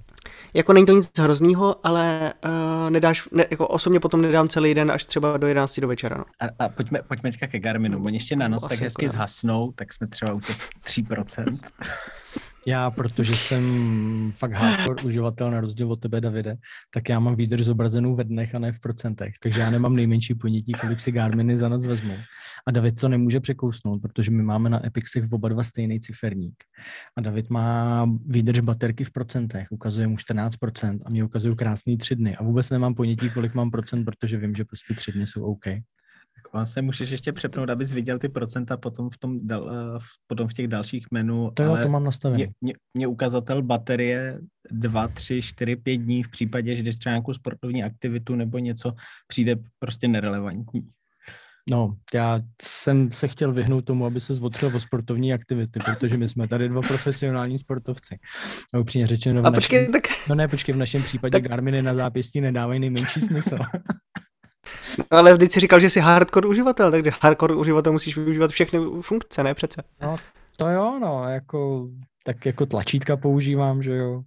[0.54, 4.92] jako není to nic hroznýho, ale uh, nedáš, ne, jako osobně potom nedám celý den
[4.92, 6.18] až třeba do 11 do večera.
[6.18, 6.24] No.
[6.40, 9.72] A, a pojďme, pojďme teďka ke Garminu, oni ještě na noc tak hezky jako zhasnou,
[9.72, 11.60] tak jsme třeba u těch 3%.
[12.66, 13.64] Já, protože jsem
[14.36, 16.56] fakt hardcore uživatel na rozdíl od tebe, Davide,
[16.94, 20.36] tak já mám výdrž zobrazenou ve dnech a ne v procentech, takže já nemám nejmenší
[20.36, 22.18] ponětí, kolik si Garminy za noc vezmu.
[22.68, 26.56] A David to nemůže překousnout, protože my máme na Epixech oba dva stejný ciferník.
[27.18, 32.16] A David má výdrž baterky v procentech, ukazuje mu 14% a mě ukazují krásný tři
[32.16, 32.36] dny.
[32.36, 35.66] A vůbec nemám ponětí, kolik mám procent, protože vím, že prostě tři dny jsou OK.
[36.56, 39.56] On se můžeš ještě přepnout, abys viděl ty procenta potom v, tom, eh,
[40.00, 41.52] v, potom v těch dalších menů.
[41.54, 42.38] To jo, to mám nastavené.
[42.38, 44.40] Mě, mě, mě, ukazatel baterie
[44.72, 48.94] 2, 3, 4, 5 dní v případě, že jdeš třeba nějakou sportovní aktivitu nebo něco,
[49.28, 50.82] přijde prostě nerelevantní.
[51.70, 56.30] No, já jsem se chtěl vyhnout tomu, aby se zotřel o sportovní aktivity, protože my
[56.30, 58.20] jsme tady dva profesionální sportovci.
[58.74, 60.04] A upřímně řečeno, v A počkej, našem, tak...
[60.30, 61.44] no ne, počkej, v našem případě tak...
[61.44, 63.58] Garminy na zápěstí nedávají nejmenší smysl.
[64.98, 68.80] No, ale vždyť si říkal, že jsi hardcore uživatel, takže hardcore uživatel musíš využívat všechny
[69.02, 69.84] funkce, ne přece?
[70.02, 70.16] No,
[70.58, 71.90] to jo, no, jako,
[72.24, 74.22] tak jako tlačítka používám, že jo.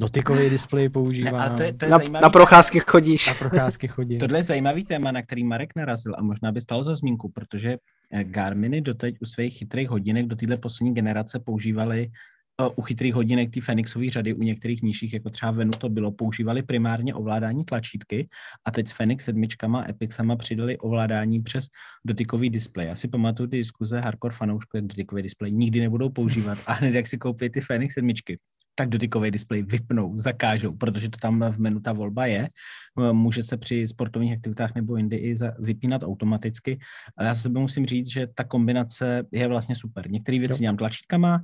[0.00, 1.50] Dotykový displej používám.
[1.50, 2.22] Ne, to je, to je na, zajímavý...
[2.22, 3.26] na procházky chodíš.
[3.26, 4.20] Na procházky chodím.
[4.20, 7.76] Tohle je zajímavý téma, na který Marek narazil a možná by stalo za zmínku, protože
[8.12, 12.10] eh, Garminy doteď u svých chytrých hodinek do téhle poslední generace používali
[12.68, 16.62] u chytrých hodinek té Fenixové řady, u některých nižších, jako třeba Venu to bylo, používali
[16.62, 18.28] primárně ovládání tlačítky
[18.64, 21.66] a teď s Fenix sedmičkama, Epixama přidali ovládání přes
[22.04, 22.86] dotykový displej.
[22.86, 26.94] Já si pamatuju ty diskuze hardcore fanoušků, jak dotykový displej nikdy nebudou používat a hned
[26.94, 28.38] jak si koupí ty Fenix sedmičky,
[28.74, 32.48] tak dotykový displej vypnou, zakážou, protože to tam v menu ta volba je.
[33.12, 36.78] Může se při sportovních aktivitách nebo jindy i vypínat automaticky,
[37.16, 40.10] ale já se musím říct, že ta kombinace je vlastně super.
[40.10, 41.42] Některé věci dělám tlačítkama,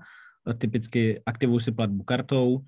[0.54, 2.60] typicky aktivuji si platbu kartou,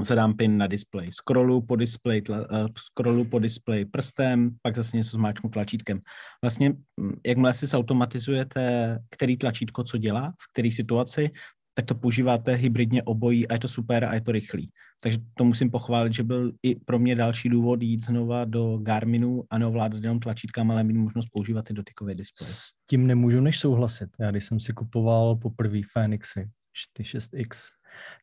[0.00, 4.96] zadám pin na display, scrollu po display, tla, uh, scrollu po display prstem, pak zase
[4.96, 6.00] něco zmáčknu tlačítkem.
[6.42, 11.30] Vlastně, hm, jakmile si zautomatizujete, který tlačítko co dělá, v které situaci,
[11.74, 14.70] tak to používáte hybridně obojí a je to super a je to rychlý.
[15.02, 19.44] Takže to musím pochválit, že byl i pro mě další důvod jít znova do Garminu
[19.50, 22.50] a neovládat jenom tlačítkama, ale mít možnost používat i dotykové displeje.
[22.50, 24.10] S tím nemůžu než souhlasit.
[24.20, 27.72] Já když jsem si kupoval poprvé Fenixy, 6X,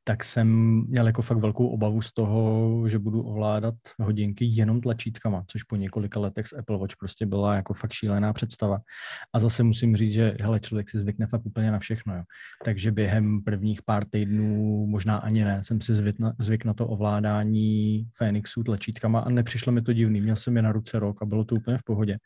[0.03, 0.47] tak jsem
[0.87, 5.75] měl jako fakt velkou obavu z toho, že budu ovládat hodinky jenom tlačítkama, což po
[5.75, 8.79] několika letech s Apple Watch prostě byla jako fakt šílená představa.
[9.33, 12.15] A zase musím říct, že hele, člověk si zvykne fakt úplně na všechno.
[12.15, 12.23] Jo.
[12.65, 16.87] Takže během prvních pár týdnů, možná ani ne, jsem si zvyk na, zvyk na to
[16.87, 20.21] ovládání Fenixu tlačítkama a nepřišlo mi to divný.
[20.21, 22.17] Měl jsem je na ruce rok a bylo to úplně v pohodě.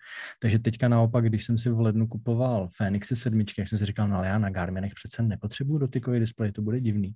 [0.41, 4.07] Takže teďka naopak, když jsem si v lednu kupoval Fenixy sedmičky, jak jsem si říkal,
[4.07, 7.13] no ale já na Garminech přece nepotřebuju dotykový displej, to bude divný.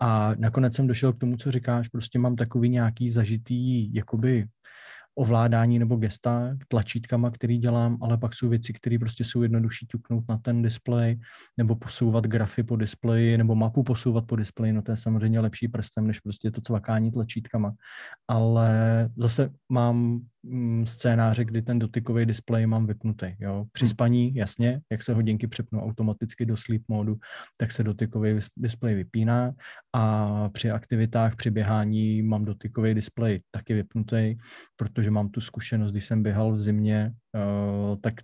[0.00, 4.46] A nakonec jsem došel k tomu, co říkáš, prostě mám takový nějaký zažitý, jakoby
[5.14, 10.24] ovládání nebo gesta tlačítkama, který dělám, ale pak jsou věci, které prostě jsou jednodušší ťuknout
[10.28, 11.20] na ten displej,
[11.56, 15.68] nebo posouvat grafy po displeji, nebo mapu posouvat po displeji, no to je samozřejmě lepší
[15.68, 17.72] prstem, než prostě to cvakání tlačítkama.
[18.28, 20.20] Ale zase mám
[20.84, 23.26] scénáře, kdy ten dotykový displej mám vypnutý.
[23.38, 23.64] Jo.
[23.72, 23.90] Při hmm.
[23.90, 27.16] spaní, jasně, jak se hodinky přepnou automaticky do sleep modu,
[27.56, 29.52] tak se dotykový displej vypíná
[29.92, 34.34] a při aktivitách, při běhání mám dotykový displej taky vypnutý,
[34.76, 38.14] protože mám tu zkušenost, když jsem běhal v zimě, uh, tak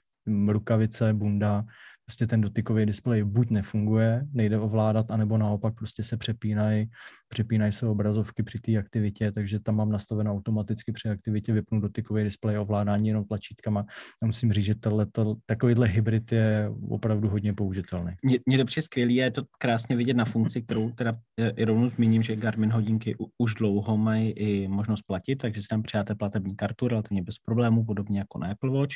[0.49, 1.65] rukavice, bunda,
[2.09, 6.91] prostě ten dotykový displej buď nefunguje, nejde ovládat, anebo naopak prostě se přepínají,
[7.29, 12.25] přepínají se obrazovky při té aktivitě, takže tam mám nastaveno automaticky při aktivitě vypnout dotykový
[12.25, 13.85] displej ovládání jenom tlačítkama.
[14.23, 18.13] A musím říct, že tohleto, takovýhle hybrid je opravdu hodně použitelný.
[18.23, 21.65] Mně, mně to přijde skvělý je to krásně vidět na funkci, kterou teda e, i
[21.65, 26.15] rovnou zmíním, že Garmin hodinky už dlouho mají i možnost platit, takže si tam přijáte
[26.15, 28.95] platební kartu relativně bez problémů, podobně jako na Apple Watch.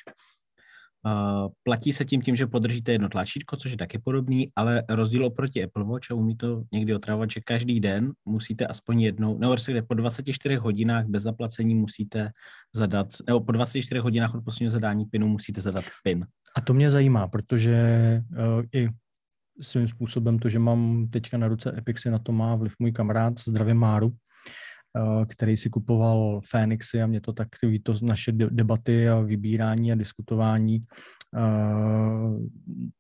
[1.07, 5.27] Uh, platí se tím tím, že podržíte jedno tlačítko, což je taky podobný, ale rozdíl
[5.27, 9.55] oproti Apple Watch a umí to někdy otravovat, že každý den musíte aspoň jednou, nebo
[9.55, 12.31] respektive po 24 hodinách bez zaplacení musíte
[12.75, 16.27] zadat, nebo po 24 hodinách od posledního zadání pinu musíte zadat pin.
[16.57, 17.83] A to mě zajímá, protože
[18.31, 18.89] uh, i
[19.61, 23.41] svým způsobem to, že mám teďka na ruce Epixy, na to má vliv můj kamarád,
[23.41, 24.32] zdravě Máru, Eh,
[25.29, 30.83] který si kupoval Fénixy a mě to takový to naše debaty a vybírání a diskutování
[31.37, 32.47] uh,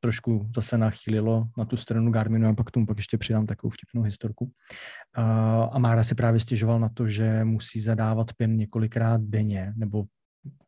[0.00, 4.02] trošku zase nachýlilo na tu stranu Garminu a pak tomu pak ještě přidám takovou vtipnou
[4.02, 4.44] historku.
[4.44, 10.04] Uh, a Mára si právě stěžoval na to, že musí zadávat PIN několikrát denně nebo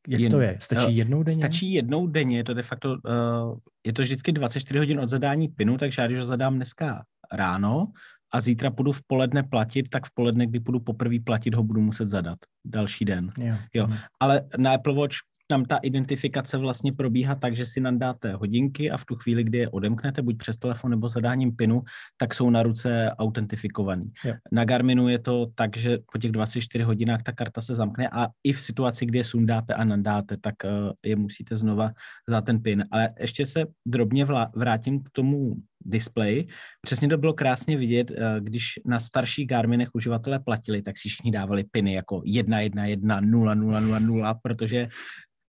[0.08, 0.58] Jak Jen, to je?
[0.60, 1.42] Stačí uh, jednou denně?
[1.42, 5.48] Stačí jednou denně, je to de facto, uh, je to vždycky 24 hodin od zadání
[5.48, 7.92] pinu, takže já když ho zadám dneska ráno
[8.34, 11.80] a zítra půjdu v poledne platit, tak v poledne, kdy půjdu poprvé platit, ho budu
[11.80, 13.30] muset zadat další den.
[13.38, 13.54] Jo.
[13.74, 13.86] jo.
[13.86, 13.96] Mhm.
[14.20, 15.16] Ale na Apple Watch
[15.46, 19.58] tam ta identifikace vlastně probíhá tak, že si nandáte hodinky a v tu chvíli, kdy
[19.58, 21.82] je odemknete, buď přes telefon nebo zadáním pinu,
[22.16, 24.12] tak jsou na ruce autentifikovaný.
[24.24, 24.34] Jo.
[24.52, 28.28] Na Garminu je to tak, že po těch 24 hodinách ta karta se zamkne a
[28.44, 30.70] i v situaci, kdy je sundáte a nandáte, tak uh,
[31.04, 31.90] je musíte znova
[32.28, 32.84] za ten pin.
[32.90, 36.46] Ale ještě se drobně vrátím k tomu display.
[36.80, 41.30] Přesně to bylo krásně vidět, eh, když na starších Garminech uživatelé platili, tak si všichni
[41.30, 44.88] dávali piny jako 1, 1, 1, 0, 0, 0, 0, protože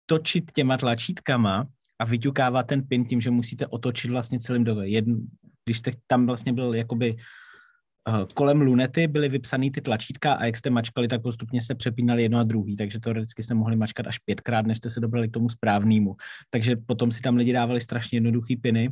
[0.05, 1.67] točit těma tlačítkama
[1.99, 5.13] a vyťukávat ten pin tím, že musíte otočit vlastně celým do jedn,
[5.65, 7.15] když jste tam vlastně byl jakoby
[8.09, 12.23] uh, kolem lunety byly vypsané ty tlačítka a jak jste mačkali, tak postupně se přepínali
[12.23, 15.33] jedno a druhý, takže teoreticky jste mohli mačkat až pětkrát, než jste se dobrali k
[15.33, 16.15] tomu správnému.
[16.49, 18.91] Takže potom si tam lidi dávali strašně jednoduchý piny,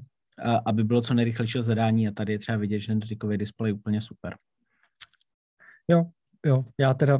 [0.65, 3.73] aby bylo co nejrychlejšího zadání a tady je třeba vidět, že ten dotykový displej je
[3.73, 4.35] úplně super.
[5.87, 6.05] Jo,
[6.45, 7.19] jo, já teda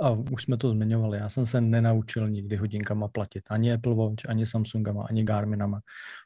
[0.00, 3.44] a už jsme to zmiňovali, já jsem se nenaučil nikdy hodinkama platit.
[3.50, 5.80] Ani Apple Watch, ani Samsungama, ani Garminama.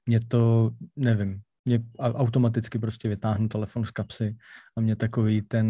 [0.06, 4.36] Mě to, nevím, mě automaticky prostě vytáhnu telefon z kapsy
[4.76, 5.66] a mě takový ten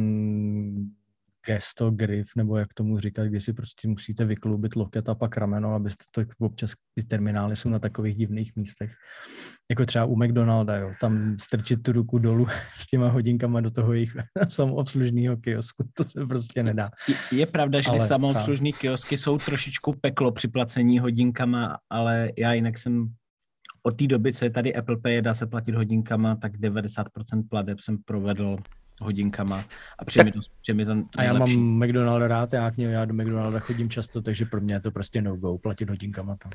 [1.49, 5.75] gesto, grif, nebo jak tomu říkat, kdy si prostě musíte vykloubit loket a pak rameno,
[5.75, 8.93] abyste to občas ty terminály jsou na takových divných místech.
[9.71, 12.47] Jako třeba u McDonalda, jo, tam strčit tu ruku dolů
[12.79, 14.17] s těma hodinkama do toho jejich
[14.49, 16.91] samoobslužného kiosku, to se prostě nedá.
[17.09, 22.53] Je, je pravda, že ty samoobslužní kiosky jsou trošičku peklo při placení hodinkama, ale já
[22.53, 23.09] jinak jsem
[23.83, 27.81] od té doby, co je tady Apple Pay, dá se platit hodinkama, tak 90% pladeb
[27.81, 28.57] jsem provedl
[29.01, 29.65] hodinkama
[29.99, 33.05] a přijde tak, to, mi to A já mám McDonalda rád, já, k němu, já
[33.05, 36.53] do McDonalda chodím často, takže pro mě je to prostě no-go, platit hodinkama tam.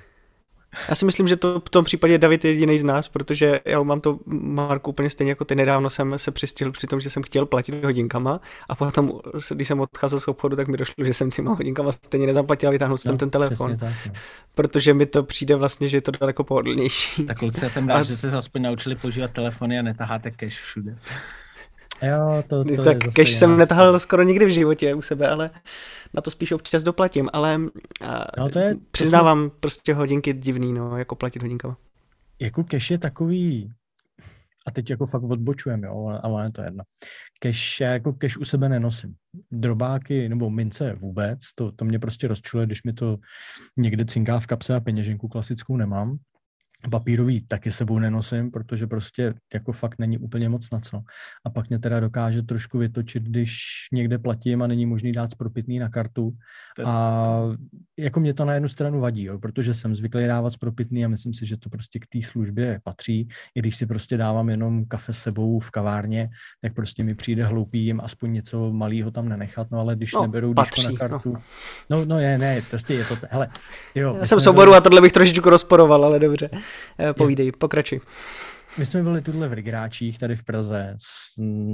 [0.89, 3.83] Já si myslím, že to v tom případě David je jediný z nás, protože já
[3.83, 5.55] mám to Marku úplně stejně jako ty.
[5.55, 9.19] Nedávno jsem se přistihl při tom, že jsem chtěl platit hodinkama a potom,
[9.51, 12.71] když jsem odcházel z obchodu, tak mi došlo, že jsem těma hodinkama stejně nezaplatil a
[12.71, 13.77] vytáhnul jsem no, ten telefon.
[13.77, 14.13] Tak, no.
[14.55, 17.25] Protože mi to přijde vlastně, že je to daleko pohodlnější.
[17.25, 18.03] Tak kluci, já jsem rád, a...
[18.03, 20.97] že se aspoň naučili používat telefony a netaháte cash všude.
[22.01, 25.49] Jo, to, to tak cash jsem netahal skoro nikdy v životě u sebe, ale
[26.13, 27.57] na to spíš občas doplatím, ale
[28.37, 31.77] no, to je, přiznávám to prostě hodinky divný, no, jako platit hodinkama.
[32.39, 33.71] Jako cash je takový,
[34.67, 36.83] a teď jako fakt odbočujem, jo, ale je to jedno.
[37.39, 39.13] Cash, já jako cash u sebe nenosím.
[39.51, 43.17] Drobáky nebo mince vůbec, to, to mě prostě rozčuluje, když mi to
[43.77, 46.17] někde cinká v kapse a peněženku klasickou nemám
[46.89, 51.01] papírový taky sebou nenosím, protože prostě jako fakt není úplně moc na co.
[51.45, 53.57] A pak mě teda dokáže trošku vytočit, když
[53.91, 56.31] někde platím a není možný dát spropitný na kartu.
[56.85, 57.39] A
[57.97, 61.33] jako mě to na jednu stranu vadí, jo, protože jsem zvyklý dávat spropitný a myslím
[61.33, 63.27] si, že to prostě k té službě patří.
[63.55, 66.29] I když si prostě dávám jenom kafe s sebou v kavárně,
[66.61, 70.21] tak prostě mi přijde hloupý jim aspoň něco malého tam nenechat, no ale když no,
[70.21, 70.97] neberou patří, na no.
[70.97, 71.33] kartu.
[71.33, 71.97] No.
[71.97, 73.47] no, no je, ne, prostě je to, hele,
[73.95, 74.17] jo.
[74.19, 76.49] Já jsem souboru a tohle bych trošičku rozporoval, ale dobře.
[76.99, 77.99] Eh, povídej, pokračuj.
[78.77, 80.97] My jsme byli tuhle v Rigráčích tady v Praze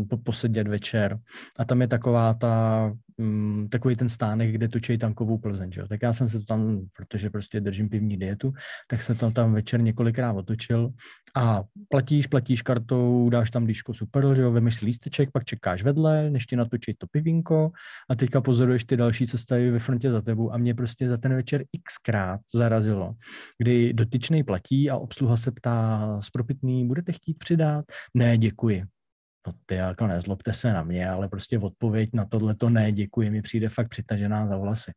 [0.09, 1.19] po, posedět večer
[1.59, 5.87] a tam je taková ta um, takový ten stánek, kde točí tankovou Plzeň, že jo?
[5.87, 8.53] Tak já jsem se to tam, protože prostě držím pivní dietu,
[8.87, 10.89] tak se to tam večer několikrát otočil
[11.35, 16.29] a platíš, platíš kartou, dáš tam díško super, že jo, vemeš lísteček, pak čekáš vedle,
[16.29, 17.71] než ti natočí to pivínko
[18.09, 21.17] a teďka pozoruješ ty další, co staví ve frontě za tebou a mě prostě za
[21.17, 23.15] ten večer xkrát zarazilo,
[23.57, 27.85] kdy dotyčný platí a obsluha se ptá, spropitný, budete chtít přidat?
[28.13, 28.98] Ne, děkuji
[29.47, 33.29] no ty jako nezlobte se na mě, ale prostě odpověď na tohle to ne, děkuji,
[33.29, 34.91] mi přijde fakt přitažená za vlasy.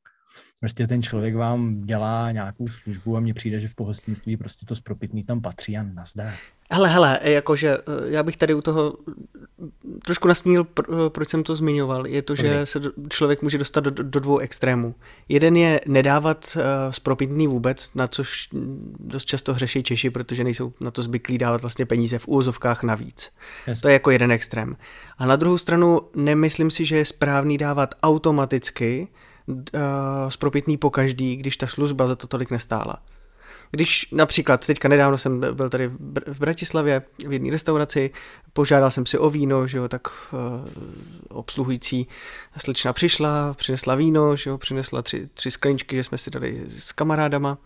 [0.62, 4.75] Prostě ten člověk vám dělá nějakou službu a mně přijde, že v pohostinství prostě to
[4.75, 6.33] spropitný tam patří a nazdá.
[6.73, 8.97] Hele, hele, jakože eh, já bych tady u toho
[10.05, 13.90] trošku nasnil, eh, proč jsem to zmiňoval, je to, že se člověk může dostat do,
[13.90, 14.95] do dvou extrémů.
[15.29, 18.49] Jeden je nedávat uh, spropitný vůbec, na což
[18.99, 23.31] dost často hřeší Češi, protože nejsou na to zvyklí dávat vlastně peníze v úzovkách navíc.
[23.66, 23.81] Yes.
[23.81, 24.77] To je jako jeden extrém.
[25.18, 29.21] A na druhou stranu nemyslím si, že je správný dávat automaticky uh,
[30.28, 32.96] spropitný po každý, když ta služba za to tolik nestála.
[33.74, 35.88] Když například teďka nedávno jsem byl tady
[36.26, 38.11] v Bratislavě v jedné restauraci,
[38.52, 40.38] požádal jsem si o víno, že jo, tak uh,
[41.28, 42.09] obsluhující
[42.59, 46.93] slečna přišla, přinesla víno, že jo, přinesla tři, tři skleničky, že jsme si dali s
[46.93, 47.59] kamarádama.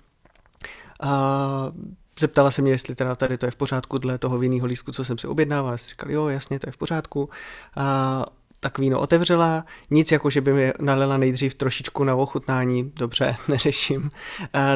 [1.01, 1.73] A
[2.21, 5.05] zeptala se mě, jestli teda tady to je v pořádku dle toho vinného lístku, co
[5.05, 5.73] jsem si objednával.
[5.73, 7.31] Já jsem říkal, jo, jasně, to je v pořádku.
[7.77, 8.27] A
[8.67, 14.03] tak víno otevřela, nic jako, že by mi nalila nejdřív trošičku na ochutnání, dobře, neřeším.
[14.03, 14.11] Uh,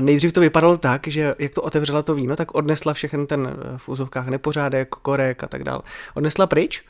[0.00, 3.88] nejdřív to vypadalo tak, že jak to otevřela to víno, tak odnesla všechen ten v
[3.88, 5.82] úzovkách nepořádek, korek a tak dál.
[6.14, 6.82] Odnesla pryč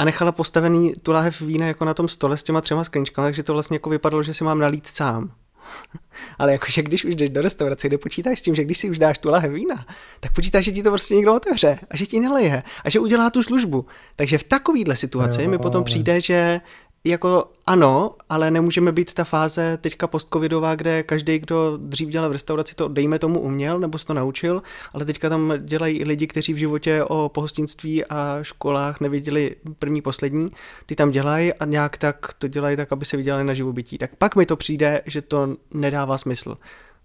[0.00, 3.42] a nechala postavený tu láhev vína jako na tom stole s těma třema skleničkami, takže
[3.42, 5.32] to vlastně jako vypadalo, že si mám nalít sám.
[6.38, 8.98] Ale jakože když už jdeš do restaurace, kde počítáš s tím, že když si už
[8.98, 9.86] dáš tu lahev vína,
[10.20, 13.30] tak počítáš, že ti to prostě někdo otevře a že ti neleje a že udělá
[13.30, 13.86] tu službu.
[14.16, 16.60] Takže v takovýhle situaci mi potom přijde, že
[17.04, 22.32] jako ano, ale nemůžeme být ta fáze teďka postcovidová, kde každý, kdo dřív dělal v
[22.32, 26.26] restauraci, to dejme tomu uměl nebo se to naučil, ale teďka tam dělají i lidi,
[26.26, 30.50] kteří v životě o pohostinství a školách neviděli první, poslední,
[30.86, 33.98] ty tam dělají a nějak tak to dělají tak, aby se vydělali na živobytí.
[33.98, 36.56] Tak pak mi to přijde, že to nedává smysl.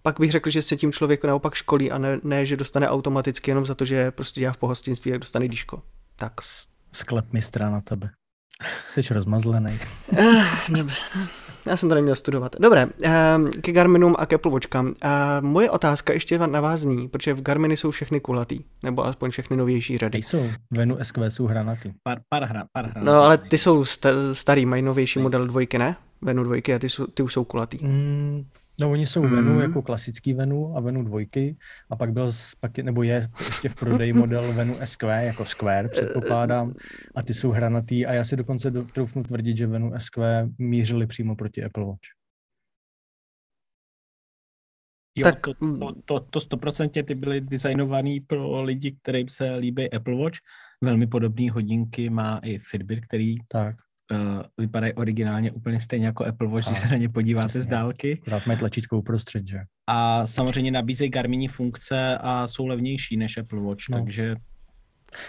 [0.01, 3.51] Pak bych řekl, že se tím člověk naopak školí a ne, ne že dostane automaticky
[3.51, 5.81] jenom za to, že prostě dělá v pohostinství, jak dostane díško.
[6.15, 6.33] Tak.
[6.93, 8.09] Sklep mistra na tebe.
[8.93, 9.79] Jsi rozmazlený.
[10.17, 10.45] Eh,
[11.65, 12.55] Já jsem to neměl studovat.
[12.59, 14.93] Dobré, ehm, ke Garminům a ke Apple Watchkám.
[15.03, 15.09] Eh,
[15.41, 19.57] moje otázka ještě na vás zní, protože v Garminy jsou všechny kulatý, nebo aspoň všechny
[19.57, 20.17] novější řady.
[20.21, 20.49] Jsou.
[20.71, 21.91] Venu SQ jsou hranatý.
[22.03, 23.05] Pár, pár, hra, pár hranatý.
[23.05, 23.85] No ale ty jsou
[24.33, 25.95] starý, mají novější model dvojky, ne?
[26.21, 27.79] Venu dvojky a ty, jsou, ty už jsou kulatý.
[27.81, 28.45] Mm,
[28.81, 29.35] No oni jsou mm.
[29.35, 31.57] Venu jako klasický Venu a Venu dvojky
[31.89, 36.73] a pak byl, pak, nebo je ještě v prodeji model Venu SQ jako Square předpokládám
[37.15, 41.35] a ty jsou hranatý a já si dokonce troufnu tvrdit, že Venu SQ mířili přímo
[41.35, 42.07] proti Apple Watch.
[45.15, 49.93] Jo, tak to, to, to, to 100% ty byly designovaný pro lidi, kterým se líbí
[49.93, 50.37] Apple Watch.
[50.81, 53.75] Velmi podobné hodinky má i Fitbit, který tak
[54.11, 57.61] uh, vypadají originálně úplně stejně jako Apple Watch, když se na ně podíváte přesně.
[57.61, 58.19] z dálky.
[58.21, 59.59] Akorát mají tlačítko uprostřed, že?
[59.87, 63.97] A samozřejmě nabízejí Garmini funkce a jsou levnější než Apple Watch, no.
[63.97, 64.35] takže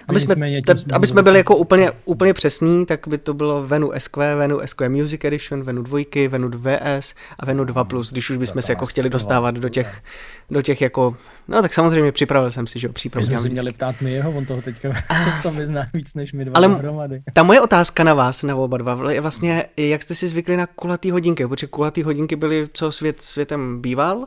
[0.08, 0.34] aby jsme,
[0.66, 4.60] te, aby jsme byli jako úplně, úplně přesní, tak by to bylo Venu SQ, Venu
[4.64, 8.72] SQ Music Edition, Venu 2, Venu 2S a Venu 2+, Plus, když už bychom se
[8.72, 10.02] jako chtěli dostávat do těch,
[10.50, 11.16] do těch jako,
[11.48, 13.26] no tak samozřejmě připravil jsem si, že přípravu.
[13.26, 14.88] My jsme si měli ptát my jeho, on toho teďka
[15.24, 17.20] co to mi zná víc než my dva Ale dohromady.
[17.32, 20.66] ta moje otázka na vás, na oba dva, je vlastně, jak jste si zvykli na
[20.66, 24.26] kulatý hodinky, protože kulatý hodinky byly, co svět světem býval,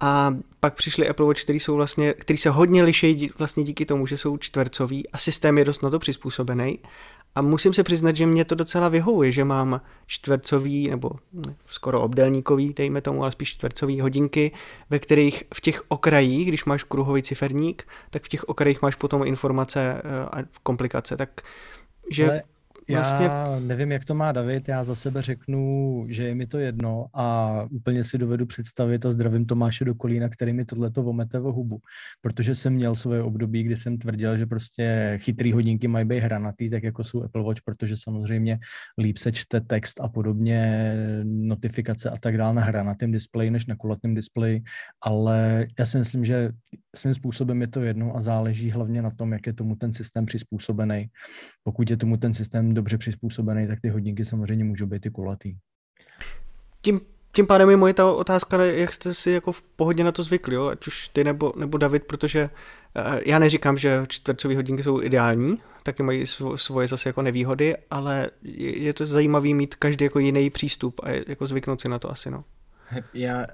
[0.00, 4.06] a pak přišly Apple Watch, který, jsou vlastně, který se hodně liší vlastně díky tomu,
[4.06, 6.78] že jsou čtvercový a systém je dost na to přizpůsobený.
[7.34, 11.10] A musím se přiznat, že mě to docela vyhovuje, že mám čtvercový nebo
[11.66, 14.52] skoro obdelníkový, dejme tomu, ale spíš čtvercový hodinky,
[14.90, 19.26] ve kterých v těch okrajích, když máš kruhový ciferník, tak v těch okrajích máš potom
[19.26, 21.16] informace eh, a komplikace.
[21.16, 21.42] Tak
[22.10, 22.42] že ale
[22.96, 23.26] Vlastně...
[23.26, 27.06] Já nevím, jak to má David, já za sebe řeknu, že je mi to jedno
[27.14, 31.42] a úplně si dovedu představit a zdravím Tomáše do Kolína, který mi tohleto vomete v
[31.42, 31.78] hubu,
[32.20, 36.70] protože jsem měl svoje období, kdy jsem tvrdil, že prostě chytrý hodinky mají být hranatý,
[36.70, 38.58] tak jako jsou Apple Watch, protože samozřejmě
[38.98, 43.76] líp se čte text a podobně, notifikace a tak dále na hranatém displeji než na
[43.76, 44.62] kulatém displeji,
[45.02, 46.50] ale já si myslím, že
[46.96, 50.26] svým způsobem je to jedno a záleží hlavně na tom, jak je tomu ten systém
[50.26, 51.10] přizpůsobený.
[51.62, 55.56] Pokud je tomu ten systém dobře přizpůsobený, tak ty hodinky samozřejmě můžou být i kulatý.
[56.82, 57.00] Tím,
[57.32, 60.54] tím pádem je moje ta otázka, jak jste si jako v pohodě na to zvykli,
[60.54, 60.66] jo?
[60.66, 62.50] ať už ty nebo, nebo David, protože
[62.96, 66.24] uh, já neříkám, že čtvercové hodinky jsou ideální, taky mají
[66.56, 71.10] svoje zase jako nevýhody, ale je, je to zajímavý mít každý jako jiný přístup a
[71.28, 72.44] jako zvyknout si na to asi, no.
[73.14, 73.46] Já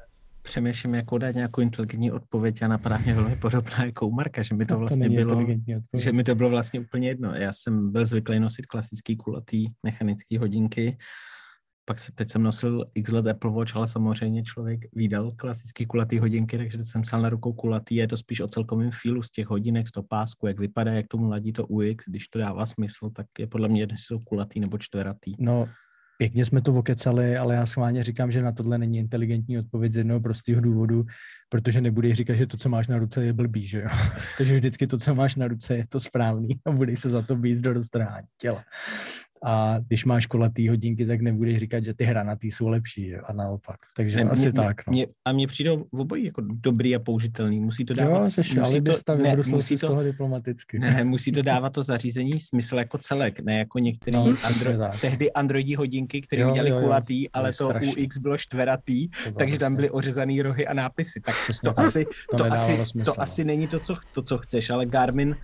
[0.46, 4.54] přemýšlím, jako dát nějakou inteligentní odpověď a napadá mě velmi podobná jako u Marka, že
[4.54, 5.46] mi to vlastně to bylo,
[5.94, 7.34] že mi to bylo vlastně úplně jedno.
[7.34, 10.98] Já jsem byl zvyklý nosit klasický kulatý mechanický hodinky,
[11.88, 16.18] pak se, teď jsem nosil x let Apple Watch, ale samozřejmě člověk vydal klasický kulatý
[16.18, 19.46] hodinky, takže jsem sal na rukou kulatý, je to spíš o celkovém feelu z těch
[19.46, 23.10] hodinek, z toho pásku, jak vypadá, jak tomu ladí to UX, když to dává smysl,
[23.10, 25.34] tak je podle mě jedno, jsou kulatý nebo čtveratý.
[25.38, 25.68] No,
[26.18, 29.96] Pěkně jsme to okecali, ale já schválně říkám, že na tohle není inteligentní odpověď z
[29.96, 31.04] jednoho prostého důvodu,
[31.48, 33.88] protože nebudeš říkat, že to, co máš na ruce, je blbý, že jo?
[34.38, 37.36] Takže vždycky to, co máš na ruce, je to správný a budeš se za to
[37.36, 38.64] být do roztrhání těla.
[39.46, 43.76] A když máš kulatý hodinky, tak nebudeš říkat, že ty hranatý jsou lepší a naopak.
[43.96, 44.86] Takže ne, asi mě, tak.
[44.86, 44.90] No.
[44.90, 47.60] Mě, a mně přijde obojí jako dobrý a použitelný.
[47.60, 48.20] Musí to dávat...
[48.20, 50.78] Jo, jsi musí to, ne, musí to, toho diplomaticky.
[50.78, 55.32] Ne, musí to dávat to zařízení smysl jako celek, ne jako některý no, andro, tehdy
[55.32, 56.82] androidí hodinky, které jo, udělali jo, jo.
[56.82, 61.20] kulatý, ale to, to UX bylo čtveratý, to takže tam byly ořezaný rohy a nápisy.
[61.20, 61.34] Tak
[61.64, 65.36] to, asi, to, to, asi, to asi není to co, to, co chceš, ale Garmin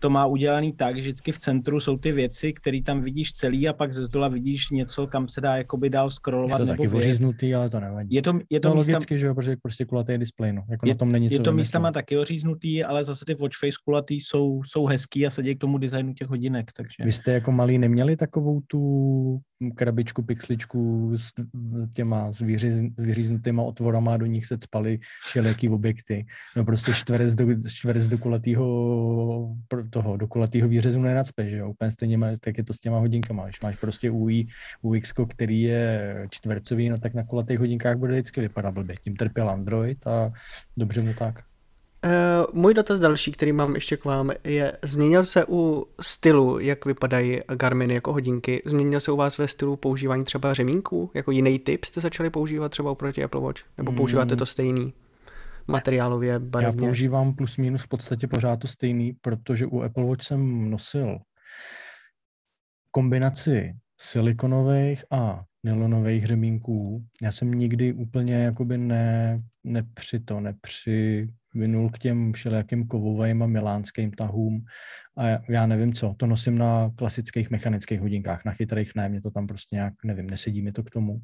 [0.00, 3.68] to má udělaný tak, že vždycky v centru jsou ty věci, které tam vidíš celý
[3.68, 6.60] a pak ze zdola vidíš něco, kam se dá jakoby dál scrollovat.
[6.60, 8.14] Je to taky oříznutý, ale to nevadí.
[8.14, 8.92] Je to, je to no, místa...
[8.92, 10.62] logicky, že jo, protože prostě kulatý displej, no.
[10.70, 13.76] Jako je, na tom není je to místama taky oříznutý, ale zase ty watch face
[13.84, 17.04] kulatý jsou, jsou hezký a sedí k tomu designu těch hodinek, takže.
[17.04, 18.80] Vy jste jako malý neměli takovou tu
[19.74, 21.32] krabičku, pixličku s
[21.94, 22.30] těma
[22.98, 26.26] vyříznutýma otvorama, do nich se spaly všelijaký objekty.
[26.56, 29.56] No prostě čtverec do, čtverec do kulatýho,
[29.90, 31.70] toho, do kulatýho výřezu nenacpe, že jo?
[31.70, 33.44] Úplně stejně má, tak je to s těma hodinkama.
[33.44, 34.46] Když máš prostě UI,
[34.82, 38.96] UX, který je čtvercový, no tak na kulatých hodinkách bude vždycky vypadat blbě.
[38.96, 40.32] Tím trpěl Android a
[40.76, 41.49] dobře mu tak.
[42.04, 46.84] Uh, můj dotaz další, který mám ještě k vám, je, změnil se u stylu, jak
[46.84, 51.10] vypadají Garminy jako hodinky, změnil se u vás ve stylu používání třeba řemínků?
[51.14, 53.62] Jako jiný typ jste začali používat třeba oproti Apple Watch?
[53.78, 54.92] Nebo používáte to stejný?
[55.70, 56.82] materiálově, barevně?
[56.82, 61.18] Já používám plus minus v podstatě pořád to stejný, protože u Apple Watch jsem nosil
[62.90, 67.04] kombinaci silikonových a nylonových řemínků.
[67.22, 73.46] Já jsem nikdy úplně jakoby ne, nepři to, nepři vynul k těm všelijakým kovovým a
[73.46, 74.64] milánským tahům
[75.18, 79.30] a já nevím co, to nosím na klasických mechanických hodinkách, na chytrých ne, mě to
[79.30, 81.20] tam prostě nějak, nevím, nesedí mi to k tomu.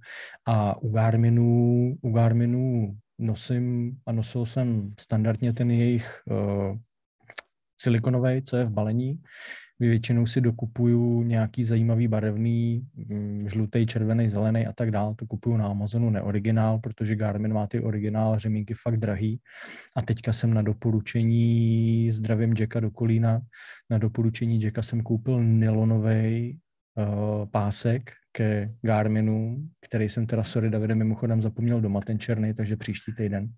[0.46, 6.76] A u Garminu, u Garminu nosím a nosil jsem standardně ten jejich uh,
[7.80, 9.20] silikonový, co je v balení,
[9.80, 15.14] většinou si dokupuju nějaký zajímavý barevný, mm, žlutý, červený, zelený a tak dále.
[15.14, 19.40] To kupuju na Amazonu neoriginál, protože Garmin má ty originál řemínky fakt drahý.
[19.96, 23.40] A teďka jsem na doporučení zdravím Jacka do Kolína,
[23.90, 26.58] na doporučení Jacka jsem koupil nylonový
[26.96, 32.76] uh, pásek ke Garminu, který jsem teda, sorry Davide, mimochodem zapomněl doma, ten černý, takže
[32.76, 33.48] příští týden.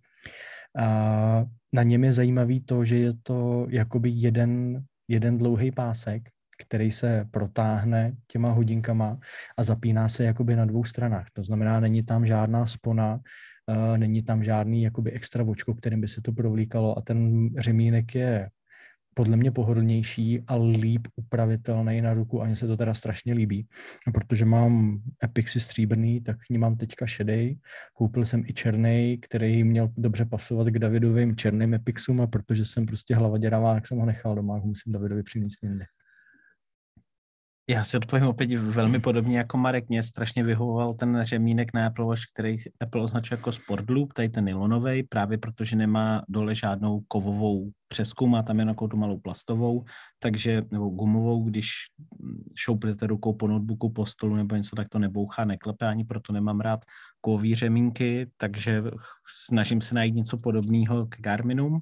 [0.78, 6.22] A na něm je zajímavý to, že je to jakoby jeden jeden dlouhý pásek,
[6.59, 9.18] který se protáhne těma hodinkama
[9.56, 11.26] a zapíná se jakoby na dvou stranách.
[11.32, 13.20] To znamená, není tam žádná spona,
[13.66, 18.14] uh, není tam žádný jakoby extra vočko, kterým by se to provlíkalo a ten řemínek
[18.14, 18.48] je
[19.18, 23.66] podle mě pohodlnější a líp upravitelný na ruku a mně se to teda strašně líbí.
[24.06, 27.58] A protože mám Epixy stříbrný, tak ní mám teďka šedej.
[27.94, 32.86] Koupil jsem i černý, který měl dobře pasovat k Davidovým černým Epixům a protože jsem
[32.86, 35.84] prostě hlava děravá, tak jsem ho nechal doma, musím Davidovi přinést jinde.
[37.70, 39.88] Já si odpovím opět velmi podobně jako Marek.
[39.88, 44.28] Mě strašně vyhovoval ten řemínek na Apple Watch, který Apple označuje jako Sport Loop, tady
[44.28, 49.84] ten nylonový, právě protože nemá dole žádnou kovovou přesku, má tam jen tu malou plastovou,
[50.18, 51.70] takže, nebo gumovou, když
[52.54, 56.60] šoupnete rukou po notebooku, po stolu nebo něco, tak to nebouchá, neklepe, ani proto nemám
[56.60, 56.80] rád
[57.20, 58.82] kovové řemínky, takže
[59.46, 61.80] snažím se najít něco podobného k Garminům.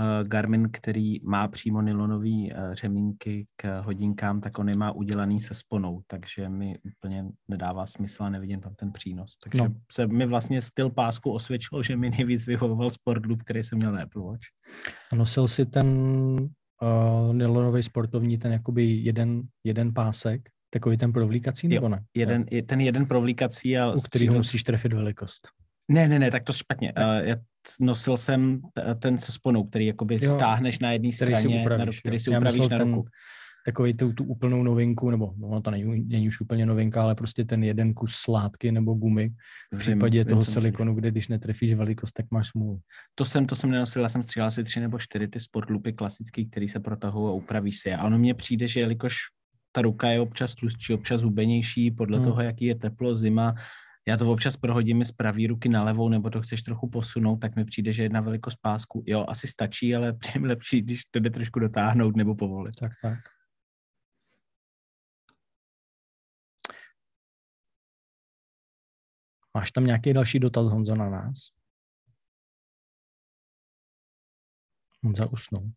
[0.00, 5.40] Eh, Garmin, který má přímo nylonový eh, řemínky k hodinkám, tak on je má udělaný
[5.40, 9.36] se sponou, takže mi úplně nedává smysl a nevidím tam ten přínos.
[9.44, 9.74] Takže no.
[9.92, 14.02] se mi vlastně styl pásku osvědčil, že mi nejvíc vyhovoval Sportloop, který jsem měl na
[14.02, 14.44] Apple Watch.
[15.12, 15.86] A nosil si ten
[16.82, 20.40] uh, nylonový sportovní, ten jakoby jeden, jeden pásek,
[20.70, 22.04] takový ten provlíkací, nebo ne?
[22.14, 23.92] Jeden, ten jeden provlíkací a...
[23.92, 25.48] U kterého musíš trefit velikost.
[25.88, 26.92] Ne, ne, ne, tak to špatně.
[26.92, 27.36] Uh, já
[27.80, 28.60] nosil jsem
[28.98, 32.20] ten se sponou, který jakoby jo, stáhneš na jedné straně, si upravíš, na ruku, který
[32.20, 33.04] si upravíš na ruku.
[33.66, 37.44] Takový tu, tu úplnou novinku, nebo no, to není, není už úplně novinka, ale prostě
[37.44, 39.30] ten jeden kus sládky nebo gumy
[39.74, 42.78] v případě vím, toho vím, silikonu, kde když netrefíš velikost, tak máš smůlu.
[43.14, 46.46] To jsem, to jsem nenosil, já jsem stříhal asi tři nebo čtyři ty sportlupy klasický,
[46.50, 47.94] který se protahují a upravíš si.
[47.94, 49.16] A ono mně přijde, že jelikož
[49.72, 52.26] ta ruka je občas tlustší, občas hubenější, podle hmm.
[52.26, 53.54] toho, jaký je teplo, zima,
[54.08, 57.56] já to občas prohodím z pravý ruky na levou, nebo to chceš trochu posunout, tak
[57.56, 61.30] mi přijde, že jedna velikost pásku, jo, asi stačí, ale přijím lepší, když to jde
[61.30, 62.74] trošku dotáhnout nebo povolit.
[62.74, 63.18] Tak, tak.
[69.54, 71.38] Máš tam nějaký další dotaz, Honzo, na nás?
[75.02, 75.72] Honza usnul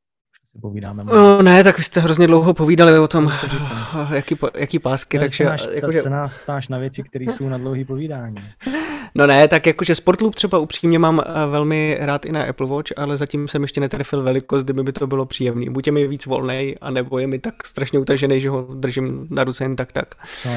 [0.55, 1.03] si povídáme.
[1.03, 3.33] No, ne, tak vy jste hrozně dlouho povídali o tom,
[4.13, 5.43] jaký, jaký pásky, no, takže...
[5.43, 6.01] Se, náš, jako, že...
[6.01, 8.35] se nás ptáš na věci, které jsou na dlouhý povídání.
[9.15, 12.91] No ne, tak jakože Sportloop třeba upřímně mám eh, velmi rád i na Apple Watch,
[12.97, 15.69] ale zatím jsem ještě netrefil velikost, kdyby by to bylo příjemný.
[15.69, 19.43] Buď je mi víc volný, anebo je mi tak strašně utažený, že ho držím na
[19.43, 20.15] ruce jen tak tak.
[20.45, 20.51] No,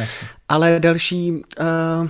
[0.48, 2.08] ale další, uh,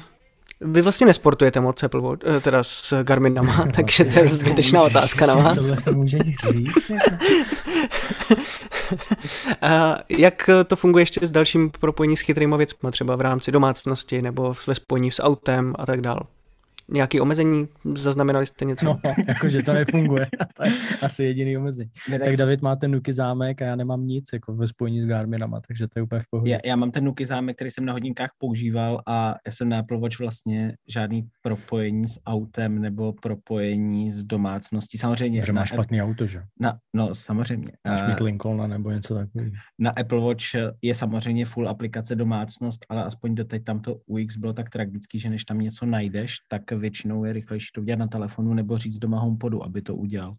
[0.65, 5.27] vy vlastně nesportujete moc Apple Watch, eh, teda s Garminama, takže to je zbytečná otázka
[5.27, 5.85] na vás.
[5.85, 6.91] To může říct.
[9.63, 14.23] A jak to funguje ještě s dalším propojením s chytrýma věcmi, třeba v rámci domácnosti
[14.23, 16.21] nebo ve spojení s autem a tak dále?
[16.93, 17.69] Nějaké omezení?
[17.95, 18.87] Zaznamenali jste něco?
[18.87, 20.27] No, jakože to nefunguje.
[20.57, 20.73] to je
[21.03, 21.91] asi jediný omezení.
[22.11, 25.07] Tak, tak David má ten Nuky zámek a já nemám nic jako ve spojení s
[25.07, 26.51] Garminama, takže to je úplně v pohodě.
[26.53, 29.79] Já, já mám ten Nuky zámek, který jsem na hodinkách používal a já jsem na
[29.79, 34.99] Apple Watch vlastně žádný propojení s autem nebo propojení s domácností.
[34.99, 35.45] Samozřejmě.
[35.45, 36.43] Že máš špatný auto, že?
[36.61, 37.73] Na, no, samozřejmě.
[37.89, 39.53] Máš mít Lincolna nebo něco takového.
[39.79, 40.45] Na Apple Watch
[40.83, 45.31] je samozřejmě full aplikace domácnost, ale aspoň doteď tam to UX bylo tak tragický, že
[45.31, 49.21] než tam něco najdeš, tak většinou je rychlejší to udělat na telefonu nebo říct doma
[49.21, 50.35] HomePodu, aby to udělal.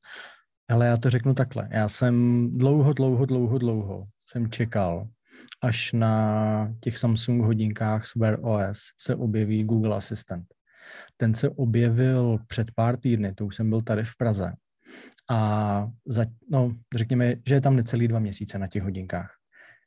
[0.70, 1.70] Ale já to řeknu takhle.
[1.72, 5.08] Já jsem dlouho, dlouho, dlouho, dlouho jsem čekal,
[5.62, 10.46] až na těch Samsung hodinkách s Wear OS se objeví Google Assistant.
[11.18, 14.54] Ten se objevil před pár týdny, to už jsem byl tady v Praze.
[15.30, 19.32] A za, no, řekněme, že je tam necelý dva měsíce na těch hodinkách.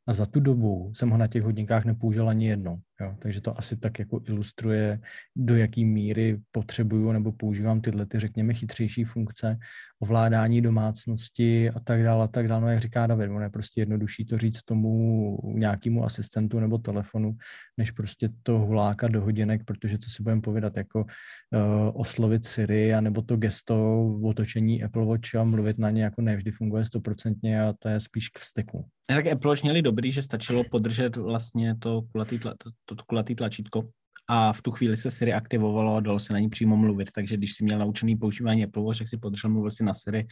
[0.06, 2.76] A za tu dobu jsem ho na těch hodinkách nepoužil ani jednou.
[3.00, 3.16] Jo?
[3.18, 5.00] Takže to asi tak jako ilustruje,
[5.36, 9.58] do jaký míry potřebuju nebo používám tyhle, ty, řekněme, chytřejší funkce,
[10.00, 12.60] ovládání domácnosti a tak dále, a tak dále.
[12.60, 17.36] No, jak říká David, ono je prostě jednodušší to říct tomu nějakému asistentu nebo telefonu,
[17.76, 22.94] než prostě to huláka do hodinek, protože to si budeme povědat, jako uh, oslovit Siri,
[22.94, 23.74] a nebo to gesto
[24.20, 28.00] v otočení Apple Watch a mluvit na ně jako nevždy funguje stoprocentně a to je
[28.00, 28.86] spíš k vzteku.
[29.08, 32.54] Tak Apple Watch měli dobrý, že stačilo podržet vlastně to kulatý, to,
[32.86, 33.84] to kulatý tlačítko
[34.28, 37.36] a v tu chvíli se Siri aktivovalo a dalo se na ní přímo mluvit, takže
[37.36, 40.26] když si měl naučený používání Apple Watch, tak si podržel, mluvil si na Siri.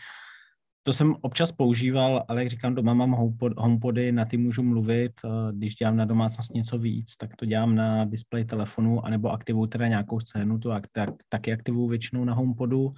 [0.86, 5.12] To jsem občas používal, ale jak říkám, doma mám HomePod, HomePody, na ty můžu mluvit.
[5.52, 9.88] Když dělám na domácnost něco víc, tak to dělám na display telefonu, anebo aktivuju teda
[9.88, 12.94] nějakou scénu, to tak, taky aktivuju většinou na HomePodu.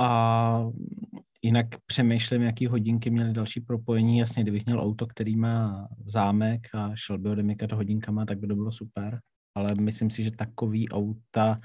[0.00, 0.70] A
[1.42, 4.18] jinak přemýšlím, jaký hodinky měly další propojení.
[4.18, 8.54] Jasně, kdybych měl auto, který má zámek a šel by odemykat hodinkama, tak by to
[8.54, 9.20] bylo super.
[9.54, 11.60] Ale myslím si, že takový auta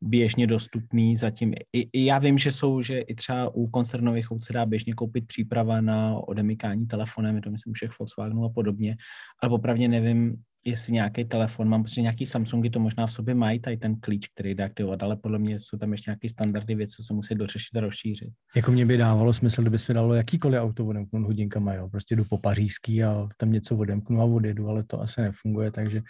[0.00, 1.54] běžně dostupný zatím.
[1.72, 4.94] I, I já vím, že jsou, že i třeba u koncernových aut se dá běžně
[4.94, 8.96] koupit příprava na odemykání telefonem, je to myslím všech Volkswagenů a podobně,
[9.42, 10.36] ale popravdě nevím,
[10.66, 14.28] jestli nějaký telefon, mám prostě nějaký Samsungy to možná v sobě mají, tady ten klíč,
[14.28, 17.34] který jde aktivovat, ale podle mě jsou tam ještě nějaké standardy věci, co se musí
[17.34, 18.28] dořešit a rozšířit.
[18.56, 21.88] Jako mě by dávalo smysl, kdyby se dalo jakýkoliv auto odemknout hodinkama, jo.
[21.88, 26.02] Prostě jdu po pařížský a tam něco odemknu a odjedu, ale to asi nefunguje, takže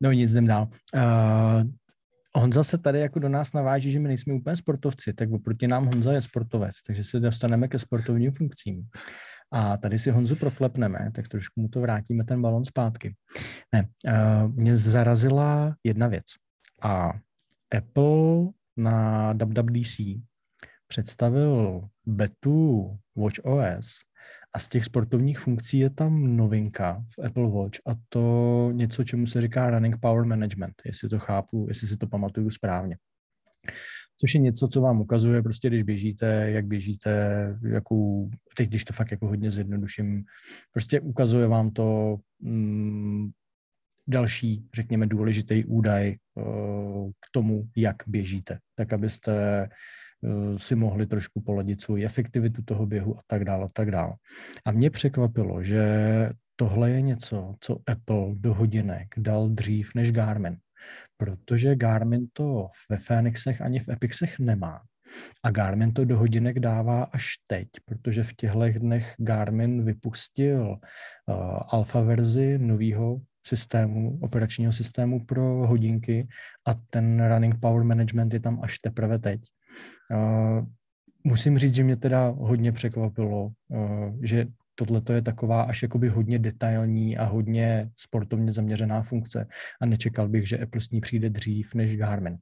[0.00, 0.68] no nic jdem dál.
[0.94, 1.70] Uh,
[2.36, 5.86] Honza se tady jako do nás naváží, že my nejsme úplně sportovci, tak oproti nám
[5.86, 8.82] Honza je sportovec, takže se dostaneme ke sportovním funkcím.
[9.52, 13.14] A tady si Honzu proklepneme, tak trošku mu to vrátíme ten balon zpátky.
[13.72, 16.24] Ne, uh, mě zarazila jedna věc.
[16.82, 17.12] A
[17.76, 20.00] Apple na WWDC
[20.86, 24.00] představil betu Watch OS
[24.52, 29.26] a z těch sportovních funkcí je tam novinka v Apple Watch a to něco, čemu
[29.26, 32.96] se říká Running Power Management, jestli to chápu, jestli si to pamatuju správně
[34.16, 37.10] což je něco, co vám ukazuje prostě, když běžíte, jak běžíte,
[37.62, 40.24] jakou, teď když to fakt jako hodně zjednoduším,
[40.72, 43.30] prostě ukazuje vám to mm,
[44.08, 49.68] další, řekněme, důležitý údaj uh, k tomu, jak běžíte, tak abyste
[50.20, 54.12] uh, si mohli trošku poladit svou efektivitu toho běhu a tak dále, a tak dále.
[54.64, 55.84] A mě překvapilo, že
[56.56, 60.56] tohle je něco, co Apple do hodinek dal dřív než Garmin
[61.16, 64.82] protože Garmin to ve Phoenixech ani v Epixech nemá.
[65.42, 71.34] A Garmin to do hodinek dává až teď, protože v těchto dnech Garmin vypustil uh,
[71.68, 76.28] alfa verzi nového systému, operačního systému pro hodinky
[76.66, 79.40] a ten running power management je tam až teprve teď.
[80.10, 80.66] Uh,
[81.24, 84.46] musím říct, že mě teda hodně překvapilo, uh, že
[84.78, 89.46] tohle je taková až jakoby hodně detailní a hodně sportovně zaměřená funkce
[89.80, 92.38] a nečekal bych, že Apple s ní přijde dřív než Garmin.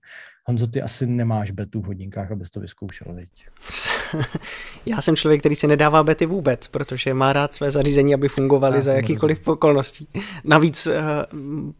[0.46, 3.48] Honzo, ty asi nemáš betu v hodinkách, abys to vyzkoušel, viď?
[4.86, 8.82] Já jsem člověk, který se nedává bety vůbec, protože má rád své zařízení, aby fungovaly
[8.82, 10.08] za jakýkoliv okolností.
[10.44, 11.02] Navíc, eh,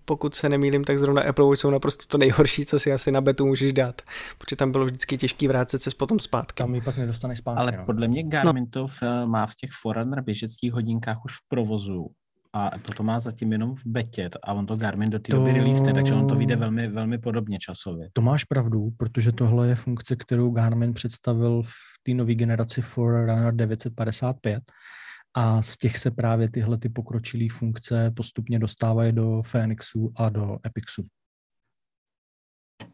[0.04, 3.46] pokud se nemýlím, tak zrovna Apple jsou naprosto to nejhorší, co si asi na betu
[3.46, 4.02] můžeš dát,
[4.38, 6.62] protože tam bylo vždycky těžký vrátit se potom zpátky.
[6.62, 7.60] Tam ji pak nedostaneš zpátky.
[7.60, 7.84] Ale no.
[7.86, 8.70] podle mě Garmin no.
[8.70, 8.86] to
[9.26, 12.06] má v těch Forerunner běžeckých hodinkách už v provozu
[12.54, 15.36] a Apple to má zatím jenom v betě a on to Garmin do té to...
[15.36, 18.08] doby release, takže on to vyjde velmi, velmi podobně časově.
[18.12, 23.54] To máš pravdu, protože tohle je funkce, kterou Garmin představil v té nové generaci Forerunner
[23.54, 24.62] 955
[25.36, 30.58] a z těch se právě tyhle ty pokročilé funkce postupně dostávají do Phoenixu a do
[30.66, 31.06] Epixu.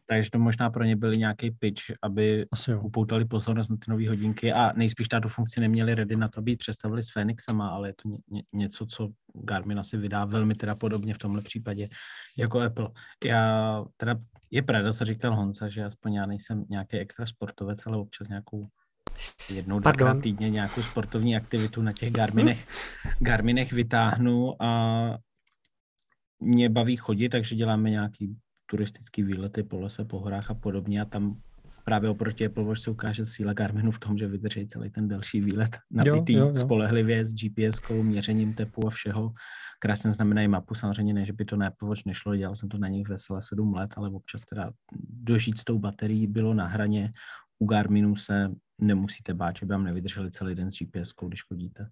[0.06, 2.46] Takže to možná pro ně byl nějaký pitch, aby
[2.80, 4.52] upoutali pozornost na ty nové hodinky.
[4.52, 8.08] A nejspíš tu funkci neměli ready na to být představili s Phoenixem, ale je to
[8.08, 11.88] ně, ně, něco, co Garmin asi vydá velmi teda podobně v tomhle případě
[12.38, 12.88] jako Apple.
[13.24, 14.16] Já teda,
[14.50, 18.66] je pravda, co říkal Honza, že aspoň já nejsem nějaký extra sportovec, ale občas nějakou
[19.54, 22.66] jednou, dvakrát týdně nějakou sportovní aktivitu na těch Garminech,
[23.20, 25.18] Garminech vytáhnu a
[26.40, 28.36] mě baví chodit, takže děláme nějaký
[28.70, 31.36] turistický výlety po lese, po horách a podobně a tam
[31.84, 35.40] právě oproti Apple Watch se ukáže síla Garminu v tom, že vydrží celý ten delší
[35.40, 36.54] výlet nabitý jo, jo, jo.
[36.54, 39.32] spolehlivě s GPS, měřením tepu a všeho.
[39.78, 42.78] Krásně znamenají mapu, samozřejmě ne, že by to na Apple Watch nešlo, dělal jsem to
[42.78, 44.72] na nich veselé sedm let, ale občas teda
[45.08, 47.12] dožít s tou baterií bylo na hraně.
[47.58, 48.50] U Garminu se
[48.80, 51.88] nemusíte bát, že by vám nevydrželi celý den s GPS, když chodíte.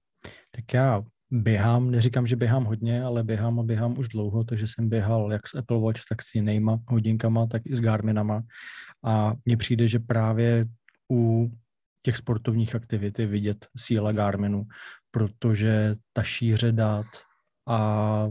[0.50, 4.88] Tak já běhám, neříkám, že běhám hodně, ale běhám a běhám už dlouho, takže jsem
[4.88, 8.42] běhal jak s Apple Watch, tak s jinýma hodinkama, tak i s Garminama.
[9.04, 10.66] A mně přijde, že právě
[11.12, 11.52] u
[12.02, 14.66] těch sportovních aktivit je vidět síla Garminu,
[15.10, 17.06] protože ta šíře dat
[17.68, 18.28] a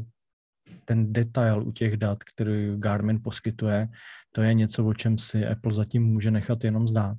[0.85, 3.87] ten detail u těch dat, který Garmin poskytuje,
[4.31, 7.17] to je něco, o čem si Apple zatím může nechat jenom zdát.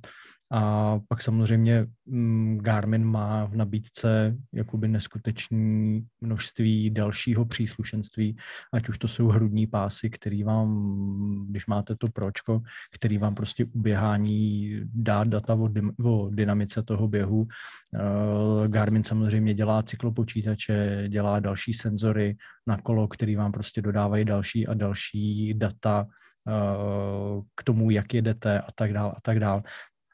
[0.51, 8.37] A pak samozřejmě mm, Garmin má v nabídce jakoby neskutečné množství dalšího příslušenství,
[8.73, 12.61] ať už to jsou hrudní pásy, který vám, když máte to pročko,
[12.95, 17.39] který vám prostě uběhání dá data o, dy, o dynamice toho běhu.
[17.39, 22.37] Uh, Garmin samozřejmě dělá cyklopočítače, dělá další senzory
[22.67, 26.07] na kolo, který vám prostě dodávají další a další data
[26.47, 29.63] uh, k tomu, jak jedete a tak dál a tak dál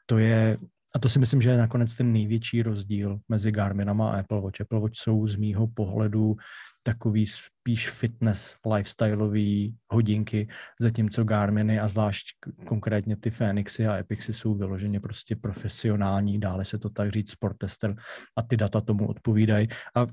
[0.06, 0.58] to je,
[0.94, 4.60] a to si myslím, že je nakonec ten největší rozdíl mezi Garminama a Apple Watch.
[4.60, 6.36] Apple Watch jsou z mýho pohledu
[6.82, 10.48] takový spíš fitness, lifestyleový hodinky,
[10.80, 12.26] zatímco Garminy a zvlášť
[12.66, 17.56] konkrétně ty Fenixy a Epixy jsou vyloženě prostě profesionální, dále se to tak říct sport
[17.58, 17.94] tester
[18.36, 19.68] a ty data tomu odpovídají.
[19.94, 20.06] A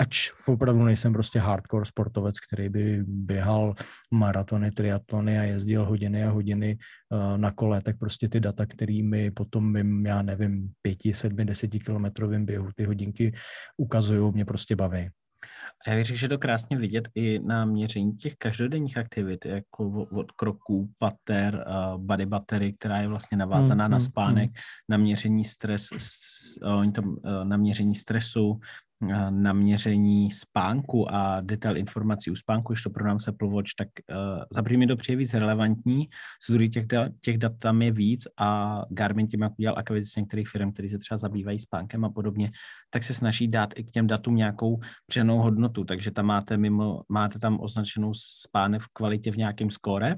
[0.00, 3.74] ač opravdu nejsem prostě hardcore sportovec, který by běhal
[4.10, 6.78] maratony, triatlony a jezdil hodiny a hodiny
[7.10, 11.80] uh, na kole, tak prostě ty data, kterými potom mým, já nevím, pěti, sedmi, deseti
[11.80, 13.32] kilometrovým běhu ty hodinky
[13.76, 15.08] ukazují, mě prostě baví.
[15.86, 20.32] A já věřím, že to krásně vidět i na měření těch každodenních aktivit, jako od
[20.32, 24.56] kroků, pater, uh, body battery, která je vlastně navázaná mm, na spánek, mm.
[24.88, 25.88] na měření stres,
[26.62, 28.60] uh, na měření stresu,
[29.30, 33.88] na měření spánku a detail informací u spánku, když to pro nás Apple Watch, tak
[34.10, 36.08] uh, za první to přijde víc relevantní,
[36.48, 40.20] z druhé těch, da, těch dat tam je víc a Garmin tím, jak udělal akvizici
[40.20, 42.50] některých firm, které se třeba zabývají spánkem a podobně,
[42.90, 47.02] tak se snaží dát i k těm datům nějakou přenou hodnotu, takže tam máte mimo,
[47.08, 50.16] máte tam označenou spánek v kvalitě v nějakém skóre,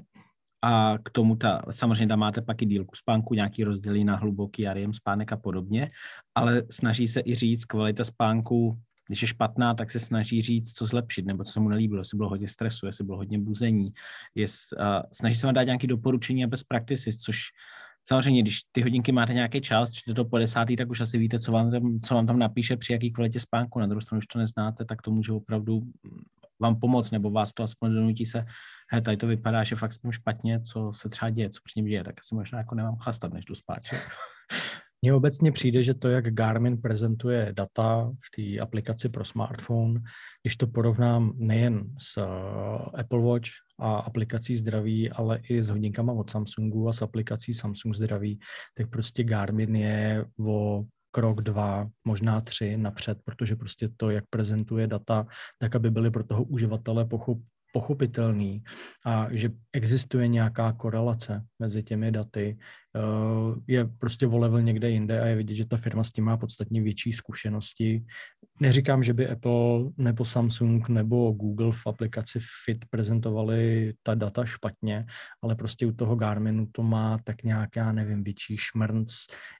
[0.61, 4.65] a k tomu ta, samozřejmě tam máte pak i dílku spánku, nějaký rozdělí na hluboký
[4.65, 5.89] REM spánek a podobně,
[6.35, 8.77] ale snaží se i říct kvalita spánku,
[9.07, 12.17] když je špatná, tak se snaží říct, co zlepšit, nebo co se mu nelíbilo, jestli
[12.17, 13.93] bylo hodně stresu, jestli bylo hodně buzení,
[14.35, 17.39] jest, uh, snaží se vám dát nějaké doporučení a best practices, což
[18.07, 21.39] samozřejmě, když ty hodinky máte nějaký čas, čtete to po desátý, tak už asi víte,
[21.39, 23.79] co vám, tam, co vám tam napíše při jaký kvalitě spánku.
[23.79, 25.81] Na druhou stranu, když to neznáte, tak to může opravdu
[26.61, 28.45] vám pomoct, nebo vás to aspoň donutí se,
[28.91, 31.85] hej, tady to vypadá, že fakt spím špatně, co se třeba děje, co při něm
[31.85, 33.79] děje, tak asi možná jako nemám chlastat, než jdu spát.
[35.01, 40.01] Mně obecně přijde, že to, jak Garmin prezentuje data v té aplikaci pro smartphone,
[40.43, 43.49] když to porovnám nejen s eh, Apple Watch
[43.79, 48.39] a aplikací zdraví, ale i s hodinkama od Samsungu a s aplikací Samsung zdraví,
[48.77, 50.83] tak prostě Garmin je o
[51.17, 55.25] krok dva, možná tři napřed, protože prostě to, jak prezentuje data,
[55.59, 57.37] tak aby byly pro toho uživatele pochop,
[57.73, 58.63] pochopitelný.
[59.05, 62.57] A že existuje nějaká korelace mezi těmi daty,
[63.67, 66.37] je prostě o level někde jinde a je vidět, že ta firma s tím má
[66.37, 68.05] podstatně větší zkušenosti.
[68.59, 75.05] Neříkám, že by Apple nebo Samsung nebo Google v aplikaci Fit prezentovali ta data špatně,
[75.43, 79.13] ale prostě u toho Garminu to má tak nějak, já nevím, větší šmrnc,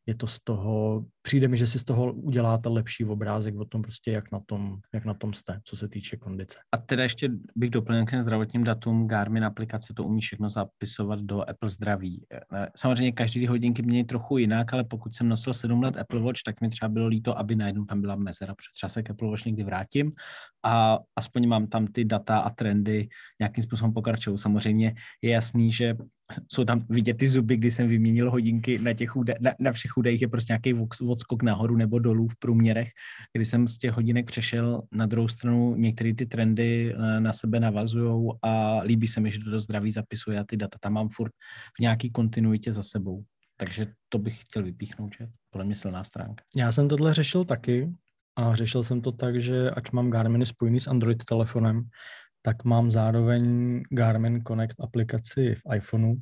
[0.05, 3.81] je to z toho, přijde mi, že si z toho uděláte lepší obrázek o tom
[3.81, 6.59] prostě, jak na tom, jak na tom jste, co se týče kondice.
[6.71, 11.49] A teda ještě bych doplnil k zdravotním datům, Garmin aplikace to umí všechno zapisovat do
[11.49, 12.25] Apple zdraví.
[12.33, 16.43] Eh, samozřejmě každý hodinky mění trochu jinak, ale pokud jsem nosil 7 let Apple Watch,
[16.45, 19.29] tak mi třeba bylo líto, aby najednou tam byla mezera, protože třeba se k Apple
[19.29, 20.11] Watch někdy vrátím
[20.63, 23.07] a aspoň mám tam ty data a trendy
[23.39, 24.37] nějakým způsobem pokračují.
[24.37, 25.95] Samozřejmě je jasný, že
[26.51, 29.97] jsou tam vidět ty zuby, kdy jsem vyměnil hodinky na, těch úde, na, na všech
[29.97, 30.73] údajích je prostě nějaký
[31.07, 32.87] odskok nahoru nebo dolů v průměrech,
[33.33, 37.59] kdy jsem z těch hodinek přešel na druhou stranu, některé ty trendy eh, na sebe
[37.59, 41.31] navazují a líbí se mi, že do zdraví zapisuje a ty data tam mám furt
[41.77, 43.23] v nějaký kontinuitě za sebou.
[43.57, 46.43] Takže to bych chtěl vypíchnout, že podle mě silná stránka.
[46.55, 47.93] Já jsem tohle řešil taky
[48.35, 51.83] a řešil jsem to tak, že ať mám Garminy spojený s Android telefonem,
[52.47, 53.43] tak mám zároveň
[53.91, 56.15] Garmin Connect aplikaci v iPhoneu,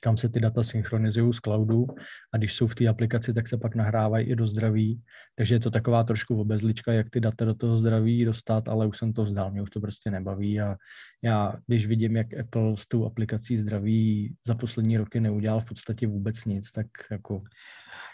[0.00, 1.86] kam se ty data synchronizují z cloudu
[2.34, 5.02] a když jsou v té aplikaci, tak se pak nahrávají i do zdraví.
[5.34, 8.98] Takže je to taková trošku obezlička, jak ty data do toho zdraví dostat, ale už
[8.98, 10.76] jsem to vzdal, mě už to prostě nebaví a
[11.22, 16.06] já, když vidím, jak Apple s tou aplikací zdraví za poslední roky neudělal v podstatě
[16.06, 17.42] vůbec nic, tak jako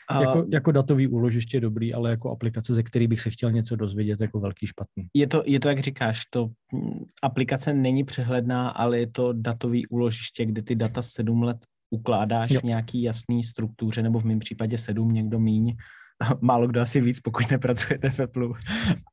[0.08, 0.20] a...
[0.20, 3.76] Jako, jako datový úložiště je dobrý, ale jako aplikace, ze který bych se chtěl něco
[3.76, 5.06] dozvědět, jako velký špatný.
[5.14, 9.86] Je to, je to jak říkáš, to hm, aplikace není přehledná, ale je to datový
[9.86, 11.56] úložiště, kde ty data sedm let
[11.90, 12.60] ukládáš jo.
[12.60, 15.76] v nějaký jasný struktuře, nebo v mém případě sedm, někdo míň,
[16.40, 18.48] málo kdo asi víc, pokud nepracujete v Apple,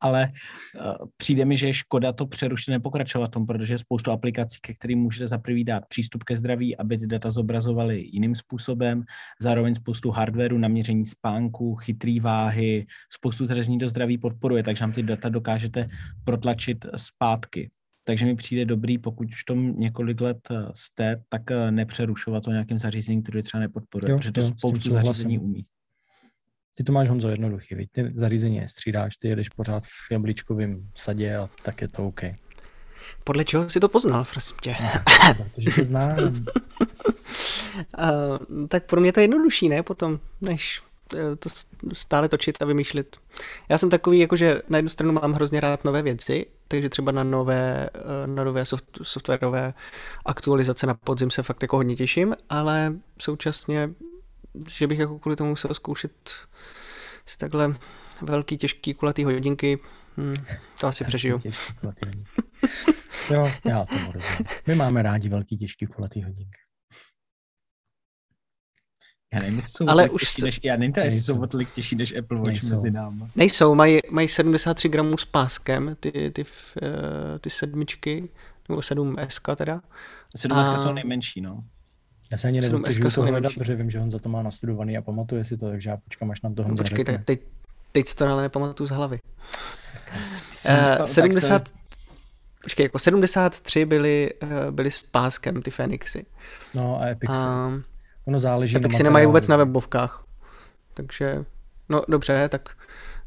[0.01, 0.31] ale
[0.79, 4.73] uh, přijde mi, že je škoda to přerušit, nepokračovat tom, protože je spoustu aplikací, ke
[4.73, 9.03] kterým můžete za prvý dát přístup ke zdraví, aby ty data zobrazovaly jiným způsobem,
[9.41, 15.03] zároveň spoustu hardwareu, naměření spánku, chytrý váhy, spoustu řezní do zdraví podporuje, takže vám ty
[15.03, 15.87] data dokážete
[16.23, 17.69] protlačit zpátky.
[18.05, 22.51] Takže mi přijde dobrý, pokud už tom několik let eh, jste, tak eh, nepřerušovat to
[22.51, 25.65] nějakým zařízením, které třeba nepodporuje, jo, protože to jo, spoustu zařízení umí.
[26.75, 27.87] Ty to máš, Honzo, jednoduchý, víš?
[27.91, 32.21] Ty zařízení je střídáš, ty jedeš pořád v jablíčkovém sadě a tak je to OK.
[33.23, 34.75] Podle čeho jsi to poznal, prosím tě?
[34.81, 34.89] No,
[35.37, 36.17] protože se znám.
[36.19, 36.39] uh,
[38.69, 39.83] tak pro mě to je jednodušší, ne?
[39.83, 40.81] Potom, než
[41.15, 41.49] Eh, to
[41.93, 43.17] stále točit a vymýšlet.
[43.69, 47.23] Já jsem takový, jakože na jednu stranu mám hrozně rád nové věci, takže třeba na
[47.23, 49.73] nové, eh, na nové soft, softwarové
[50.25, 53.89] aktualizace na podzim se fakt jako hodně těším, ale současně,
[54.69, 56.33] že bych jako kvůli tomu musel zkoušet
[57.25, 57.75] si takhle
[58.21, 59.79] velký, těžký, kulatý hodinky,
[60.17, 60.35] hm,
[60.79, 61.39] to asi přežiju.
[63.33, 64.47] jo, já tomu rozumím.
[64.67, 66.57] My máme rádi velký, těžký, kulatý hodinky.
[69.33, 72.15] Já nevím, jestli jsou ale už než, já nevím, jestli jsou o tolik těžší než
[72.17, 72.69] Apple Watch nejsou.
[72.69, 73.23] mezi námi.
[73.35, 76.45] Nejsou, mají, mají 73 gramů s páskem, ty, ty, ty,
[76.81, 78.29] eh, ty sedmičky,
[78.69, 79.81] nebo 7S teda.
[80.37, 80.77] 7S a...
[80.77, 81.63] jsou nejmenší, no.
[82.33, 85.01] Já se ani nedokážu to hledat, protože vím, že on za to má nastudovaný a
[85.01, 87.41] pamatuje si to, takže já počkám, až nám to Honza Počkej, teď, teď,
[87.91, 89.19] teď to ale nepamatuju z hlavy.
[90.99, 91.69] Uh, 70,
[92.63, 94.29] počkej, jako 73 byly,
[94.71, 96.25] byly s páskem ty Fenixy.
[96.73, 97.37] No a Epixy.
[97.37, 97.81] Uh,
[98.25, 100.25] Ono záleží tak na nemají vůbec na webovkách.
[100.93, 101.45] Takže,
[101.89, 102.75] no dobře, tak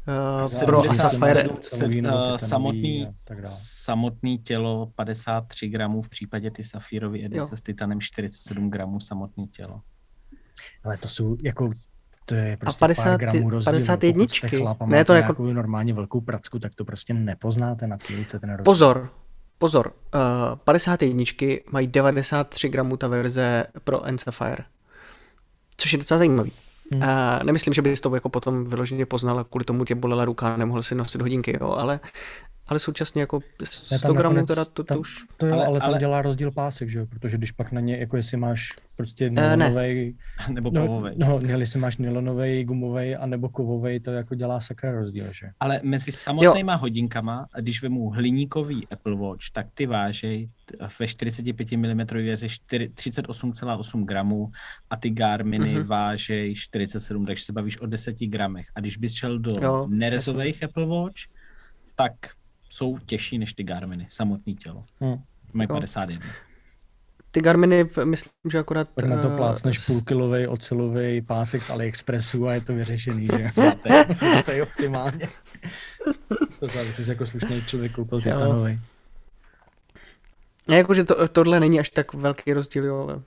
[0.07, 3.07] Uh, pro Sapphire uh, samotný,
[3.45, 7.57] samotný tělo 53 gramů, v případě ty Safírovy edice jo.
[7.57, 9.81] s Titanem 47 gramů samotný tělo.
[10.83, 11.71] Ale to jsou jako
[12.25, 13.73] to je prostě a 50, pár gramů rozdíl.
[13.73, 14.25] 51.
[14.47, 15.43] Chlapa, ne, to jako...
[15.43, 18.63] normálně velkou pracku, tak to prostě nepoznáte na té ruce ten rozdíl.
[18.63, 19.09] Pozor,
[19.57, 19.93] pozor.
[20.15, 21.23] Uh, 51
[21.71, 24.63] mají 93 gramů ta verze pro Sapphire
[25.77, 26.51] což je docela zajímavý.
[26.93, 27.03] Hmm.
[27.03, 30.57] A nemyslím, že bys to jako potom vyloženě poznal a kvůli tomu tě bolela ruka
[30.57, 31.99] nemohl si nosit hodinky, jo, ale,
[32.67, 35.25] ale současně jako 100 gramů teda to, tam, to už...
[35.37, 35.99] To jo, ale, ale tam ale...
[35.99, 40.15] dělá rozdíl pásek, že jo, protože když pak na ně, jako jestli máš prostě nylonovej...
[40.47, 40.53] Ne.
[40.53, 41.13] nebo no, kovovej.
[41.17, 45.49] No, no, jestli máš nylonovej, gumovej a nebo kovovej, to jako dělá sakra rozdíl, že?
[45.59, 46.79] Ale mezi samotnýma jo.
[46.79, 50.49] hodinkama, když vemu hliníkový Apple Watch, tak ty vážej
[50.99, 54.51] ve 45 mm věře 38,8 gramů
[54.89, 55.85] a ty Garminy mm-hmm.
[55.85, 58.67] vážej 47, takže se bavíš o 10 gramech.
[58.75, 61.21] A když bys šel do jo, nerezových Apple Watch,
[61.95, 62.13] tak
[62.69, 64.83] jsou těžší než ty Garminy, samotný tělo.
[64.99, 65.17] Hmm.
[65.53, 66.27] Mají 51.
[67.31, 68.89] Ty Garminy, myslím, že akorát...
[68.95, 73.49] Tak na to eh, plácneš půlkilový ocelový pásek z AliExpressu a je to vyřešený, že?
[74.45, 75.29] to je optimálně.
[76.59, 78.79] to závisí, jsi jako slušný člověk koupil titanový.
[80.69, 83.21] Jakože to, tohle není až tak velký rozdíl, jo, ale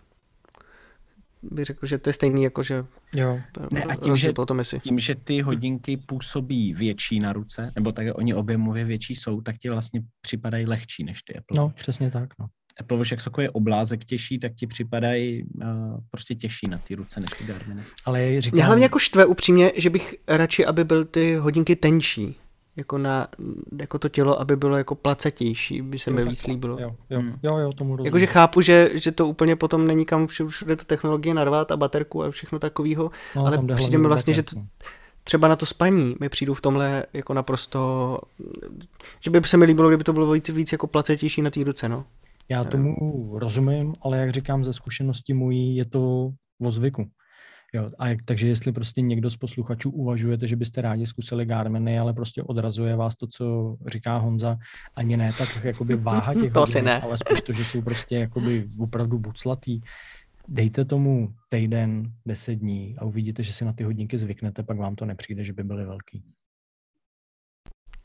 [1.42, 2.84] bych řekl, že to je stejný jako, že
[3.14, 3.40] jo.
[3.72, 4.80] Ne, a tím, že, potom jestli.
[4.80, 9.58] tím, že ty hodinky působí větší na ruce, nebo tak oni objemově větší jsou, tak
[9.58, 11.56] ti vlastně připadají lehčí než ty Apple.
[11.56, 12.46] No, přesně tak, no.
[12.80, 15.64] Apple Watch, jak jsou oblázek těžší, tak ti připadají uh,
[16.10, 17.82] prostě těžší na ty ruce než ty Garminy.
[18.04, 18.56] Ale říkám...
[18.56, 22.36] Mě hlavně jako štve upřímně, že bych radši, aby byly ty hodinky tenčí
[22.76, 23.28] jako, na,
[23.80, 26.78] jako to tělo, aby bylo jako placetější, by se mi víc líbilo.
[26.80, 27.38] Jo, jo, hmm.
[27.42, 28.06] jo, jo tomu rozumím.
[28.06, 31.76] Jakože chápu, že, že to úplně potom není kam všude, všude tu technologie narvat a
[31.76, 34.56] baterku a všechno takového, no, ale přijde mi vlastně, že to,
[35.24, 38.18] třeba na to spaní mi přijdu v tomhle jako naprosto,
[39.20, 41.88] že by se mi líbilo, kdyby to bylo víc, víc jako placetější na té ruce,
[41.88, 42.04] no.
[42.48, 42.94] Já tomu
[43.38, 47.06] rozumím, ale jak říkám ze zkušenosti mojí, je to o zvyku.
[47.72, 51.98] Jo, a jak, takže jestli prostě někdo z posluchačů uvažujete, že byste rádi zkusili Garminy,
[51.98, 54.58] ale prostě odrazuje vás to, co říká Honza,
[54.96, 57.00] ani ne tak jakoby váha těch to hodin, ne.
[57.00, 59.80] ale spíš to, že jsou prostě jakoby opravdu buclatý.
[60.48, 64.96] Dejte tomu týden, deset dní a uvidíte, že si na ty hodinky zvyknete, pak vám
[64.96, 66.24] to nepřijde, že by byly velký.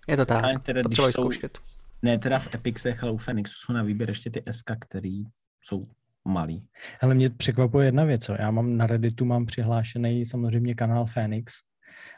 [0.07, 1.59] Je to tak, teda, když jsou- zkoušet.
[2.01, 5.23] Ne, teda v Epixech, ale u Fenixu jsou na výběr ještě ty SK, který
[5.61, 5.87] jsou
[6.25, 6.67] malý.
[7.01, 11.61] Ale mě překvapuje jedna věc, co já mám na Redditu mám přihlášený samozřejmě kanál Phoenix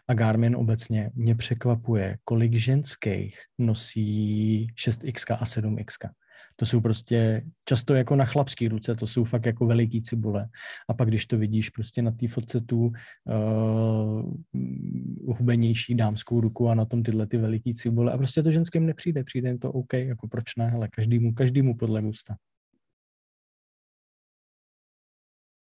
[0.08, 1.12] a Garmin obecně.
[1.16, 6.10] Mě překvapuje, kolik ženských nosí 6X a 7X.
[6.60, 10.47] To jsou prostě často jako na chlapský ruce, to jsou fakt jako veliký cibule.
[10.89, 12.91] A pak, když to vidíš prostě na té fotce tu
[13.26, 14.34] uh,
[15.38, 19.24] hubenější dámskou ruku a na tom tyhle ty veliký cibule a prostě to ženským nepřijde,
[19.24, 22.36] přijde jim to OK, jako proč ne, ale každému, každému podle gusta.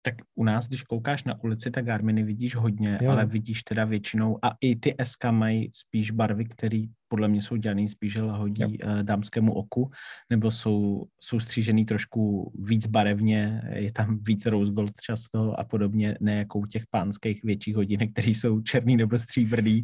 [0.08, 2.98] Tak u nás, když koukáš na ulici, tak Garminy vidíš hodně, Jo.
[3.02, 3.12] jo.
[3.12, 7.56] ale vidíš teda většinou, a i ty SK mají spíš barvy, které podle mě jsou
[7.56, 9.92] dělané spíš lahodí uh, dámskému oku,
[10.30, 16.18] nebo jsou, jsou střížený trošku víc barevně, je tam víc rose gold často a podobně,
[16.22, 19.84] ne jako u těch pánských větších hodinek, které jsou černý nebo stříbrný,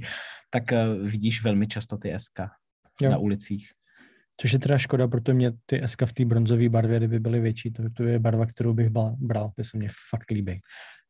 [0.49, 2.39] tak uh, vidíš velmi často ty SK
[3.01, 3.11] Jo.
[3.11, 3.69] na ulicích.
[4.41, 7.71] Což je teda škoda, protože mě ty SK v té bronzové barvě, kdyby byly větší,
[7.71, 10.59] to, to je barva, kterou bych bal, bral, ty se mě fakt líbí.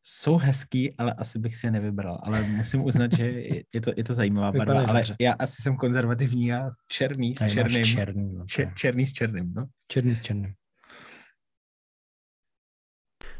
[0.05, 2.19] Jsou hezký, ale asi bych si je nevybral.
[2.23, 3.31] Ale musím uznat, že
[3.73, 4.63] je to, je to zajímavá barva.
[4.63, 5.15] Vypadají Ale dobře.
[5.19, 7.83] já asi jsem konzervativní a černý s Tady černým.
[7.85, 9.65] černý, no, Čer, černý s černým, no.
[9.87, 10.53] černý s černým.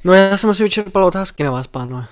[0.06, 2.06] No já jsem asi vyčerpal otázky na vás, pánové.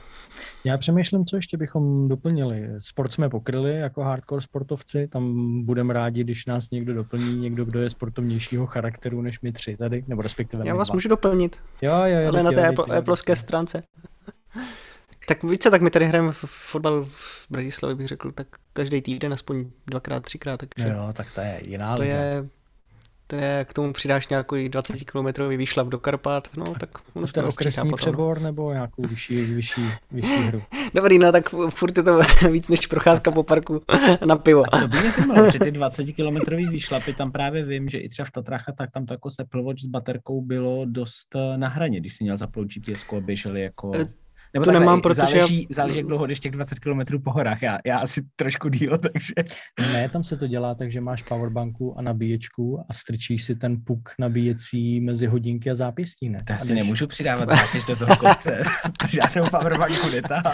[0.63, 2.69] Já přemýšlím, co ještě bychom doplnili.
[2.79, 5.33] Sport jsme pokryli jako hardcore sportovci, tam
[5.65, 10.03] budeme rádi, když nás někdo doplní, někdo, kdo je sportovnějšího charakteru než my tři tady,
[10.07, 10.93] nebo respektive Já vás dva.
[10.93, 12.27] můžu doplnit, Jo, jo, jo.
[12.27, 13.83] ale na té Apple, Appleovské stránce.
[15.27, 19.33] Tak víš co, tak my tady hrajeme fotbal v Bratislavě, bych řekl, tak každý týden,
[19.33, 22.13] aspoň dvakrát, třikrát, takže Jo, tak to je jiná to liga.
[22.15, 22.45] je,
[23.31, 27.43] to je, k tomu přidáš nějaký 20 km výšlap do Karpat, no tak ono se
[27.43, 27.97] okresní potom, no.
[27.97, 30.61] přebor nebo nějakou vyšší, vyšší, vyšší hru?
[30.93, 32.19] Dobrý, no tak furt je to
[32.51, 33.81] víc než procházka po parku
[34.25, 34.63] na pivo.
[34.81, 38.31] To by mě zajímalo, že ty 20-kilometrový výšlapy, tam právě vím, že i třeba v
[38.31, 41.67] Tatrách a tak tam to jako s Apple Watch s baterkou bylo dost eh, na
[41.67, 43.91] hraně, když si měl zapnout GPS a běželi jako...
[44.53, 47.31] Nebo to takhle, nemám, protože záleží, já- záleží, jak dlouho jdeš těch 20 km po
[47.31, 47.61] horách.
[47.61, 49.33] Já, já asi trošku díl, takže...
[49.93, 53.77] Ne, tam se to dělá tak, že máš powerbanku a nabíječku a strčíš si ten
[53.85, 56.39] puk nabíjecí mezi hodinky a zápěstí, ne?
[56.47, 58.63] To já si nemůžu přidávat zátěž do toho kopce.
[59.09, 60.53] Žádnou powerbanku netahám.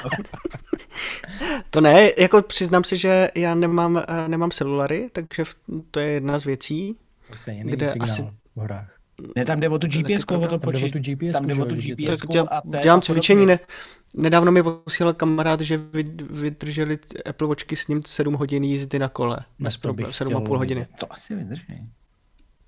[1.69, 5.43] To ne, jako přiznám se, že já nemám, eh, nemám celulary, takže
[5.91, 6.97] to je jedna z věcí.
[7.41, 8.21] Stejně není kde signál asi-
[8.55, 8.96] v horách.
[9.35, 10.91] Ne, tam jde o tu GPS, o to Tam jde o počít.
[10.93, 12.19] tu GPS, tam jde o tu GPS.
[12.19, 13.59] Tak dělám, a dělám cvičení, ne,
[14.15, 16.97] nedávno mi posílal kamarád, že vy- vydrželi
[17.29, 19.37] Apple Watchky s ním 7 hodin jízdy na kole.
[19.59, 20.85] No Bez to problém, bych 7,5 chtěl hodiny.
[20.99, 21.89] To asi vydrží.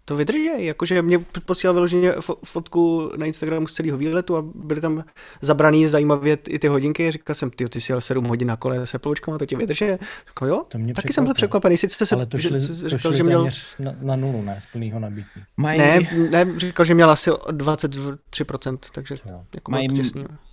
[0.10, 4.82] To vydrží, jakože mě posílal vyloženě fo- fotku na Instagramu z celého výletu a byly
[4.82, 5.04] tam
[5.42, 7.12] zabraný zajímavě i ty hodinky.
[7.12, 9.56] Říkal jsem, ty, ty jsi jel 7 hodin na kole s Apple Watchkama, to ti
[9.56, 9.86] vydrží.
[10.30, 11.78] Říkal, jo, To mě taky jsem byl překvapený.
[11.78, 14.42] Sice jsem Ale to šli, že- to říkal, šli že měl, téměř na, na nulu,
[14.42, 15.40] ne, z plného nabití.
[15.58, 16.00] Mají, ne,
[16.32, 19.44] ne, říkal, že měl asi o 23%, takže Jo.
[19.56, 19.88] jako Mají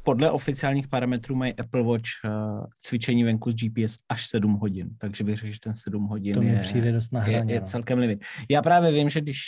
[0.04, 2.30] podle oficiálních parametrů mají Apple Watch uh,
[2.82, 6.42] cvičení venku s GPS až 7 hodin, takže bych řekl, že ten 7 hodin To
[6.42, 7.54] je, přijde dost na je, hraně.
[7.54, 7.66] je no.
[7.66, 8.24] celkem limit.
[8.50, 9.38] Já právě vím, že když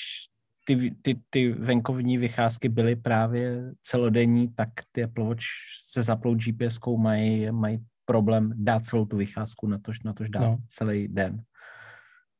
[0.66, 5.44] ty, ty, ty venkovní vycházky byly právě celodenní, tak ty Apple Watch
[5.86, 10.40] se zaplou gps mají, mají problém dát celou tu vycházku, na tož, na tož dát
[10.40, 10.58] No.
[10.66, 11.42] celý den.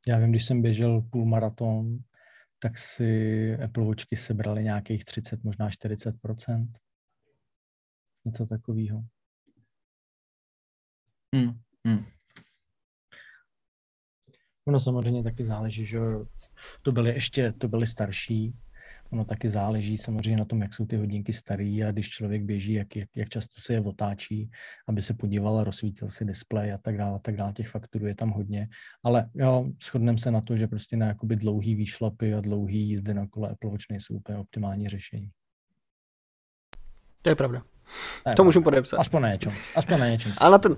[0.06, 1.86] Já vím, když jsem běžel půlmaraton,
[2.58, 6.68] tak si Apple Watchky sebrali nějakých 30, možná 40%
[8.24, 9.04] Něco takového.
[11.34, 11.60] Hmm.
[11.86, 12.04] Hmm.
[14.68, 15.98] Ono samozřejmě taky záleží, že
[16.82, 18.52] to byly ještě, to byly starší,
[19.10, 22.72] ono taky záleží samozřejmě na tom, jak jsou ty hodinky starý a když člověk běží,
[22.72, 24.50] jak, jak, jak často se je otáčí,
[24.88, 28.06] aby se podíval a rozsvítil si displej a tak dále, a tak dále, těch faktorů
[28.06, 28.68] je tam hodně,
[29.04, 33.14] ale jo, shodneme se na to, že prostě na jakoby dlouhý výšlapy a dlouhý jízdy
[33.14, 35.30] na kole Apple Watch nejsou úplně optimální řešení.
[37.22, 37.62] To je pravda.
[38.36, 38.96] To můžu podepsat.
[38.96, 40.32] Aspoň na něčem, aspoň na něčem.
[40.38, 40.76] Ale na ten,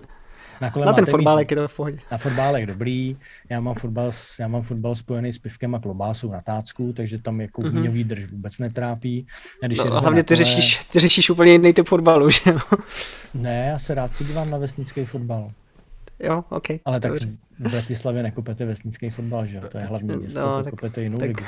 [0.61, 1.99] na, kole na ten máte mít- fotbálek je to v pohodě.
[2.13, 3.17] Na fotbálek dobrý,
[3.49, 7.41] já mám fotbal, já mám fotbal spojený s pivkem a klobásou na tácku, takže tam
[7.41, 7.77] jako Mhm.
[7.83, 7.91] mm-hmm.
[7.91, 9.27] výdrž vůbec netrápí.
[9.63, 12.59] A když No, hlavně ty kole- řešíš, ty řešíš úplně jiný typ fotbalu, že jo?
[13.35, 15.51] Ne, já se rád podívám na vesnický fotbal.
[16.23, 16.67] Jo, OK.
[16.85, 17.29] Ale tak dobře.
[17.59, 19.63] v Bratislavě nekupete vesnický fotbal, že jo?
[19.69, 21.45] To je hlavní město, No, to tak- kupete jinou tak- ligu.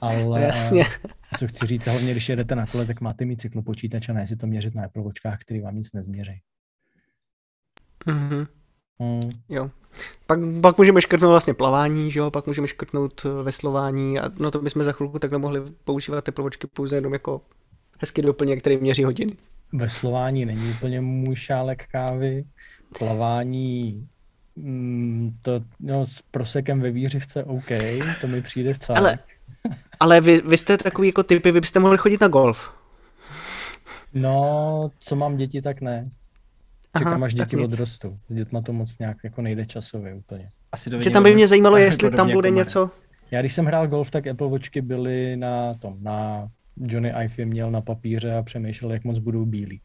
[0.00, 0.84] Ale Jasně.
[1.38, 4.36] co chci říct, hlavně když jedete na kole, tak máte mít cyklopočítač a ne si
[4.36, 5.02] to měřit na Apple
[5.38, 6.40] který vám nic nezměří.
[8.06, 8.46] Mhm.
[9.00, 9.30] Hmm.
[9.48, 9.70] Jo.
[10.26, 14.50] Pak, pak můžeme škrtnout vlastně plavání, že jo, pak můžeme škrtnout eh, veslování a no
[14.50, 17.40] to bychom za chvilku takhle mohli používat teplovočky pouze jenom jako
[17.98, 19.36] hezký doplněk, který měří hodiny.
[19.72, 22.44] Veslování není úplně můj šálek kávy.
[22.98, 24.08] Plavání
[24.56, 27.68] Mm, to no, s prosekem ve výřivce OK,
[28.20, 28.98] to mi přijde vcela.
[28.98, 29.18] Ale,
[30.00, 32.70] ale vy, vy jste takový jako typy, vy byste mohli chodit na golf.
[34.14, 36.10] No, co mám děti, tak ne.
[36.98, 38.18] Čekám, Aha, až děti odrostou.
[38.28, 40.48] S dětma to moc nějak jako nejde časově úplně.
[40.72, 42.90] Asi to tam by mě zajímalo, jestli tam bude jako něco...
[43.30, 47.70] Já když jsem hrál golf, tak Apple Watchky byly na tom, na Johnny Ive měl
[47.70, 49.82] na papíře a přemýšlel, jak moc budou bílí.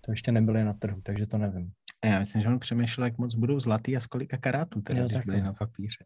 [0.00, 1.70] To ještě nebyly na trhu, takže to nevím.
[2.04, 5.08] Já myslím, že on přemýšlel, jak moc budou zlatý a z kolika karátů teda, jo,
[5.08, 6.04] když byly na papíře.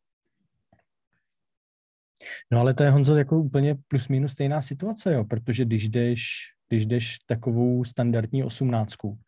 [2.52, 6.24] No ale to je Honzo jako úplně plus minus stejná situace, jo, protože když jdeš,
[6.68, 9.18] když jdeš takovou standardní osmnáctku,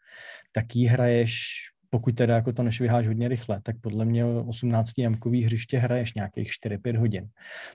[0.52, 1.34] tak ji hraješ
[1.94, 6.48] pokud teda jako to nešviháš hodně rychle, tak podle mě 18 jamkový hřiště hraješ nějakých
[6.48, 7.28] 4-5 hodin.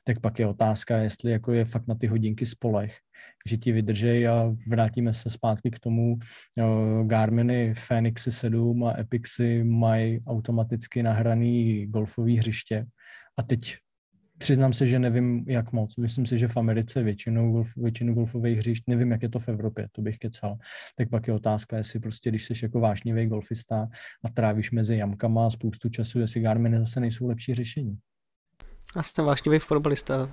[0.04, 2.98] Tak pak je otázka, jestli jako je fakt na ty hodinky spolech,
[3.50, 6.20] že ti vydržej a vrátíme se zpátky k tomu.
[7.04, 12.86] Garminy Phoenixy 7 a Epixy mají automaticky nahraný golfový hřiště
[13.38, 13.76] a teď
[14.40, 15.98] Přiznám se, že nevím, jak moc.
[15.98, 19.50] Myslím si, že v Americe většinou, golf, většinu golfových hřišť, nevím, jak je to v
[19.50, 20.58] Evropě, to bych kecal.
[20.96, 23.88] Tak pak je otázka, jestli prostě, když jsi jako vášnivý golfista
[24.24, 27.98] a trávíš mezi jamkama a spoustu času, jestli Garminy zase nejsou lepší řešení.
[28.96, 30.32] Já jsem vášnivý fotbalista.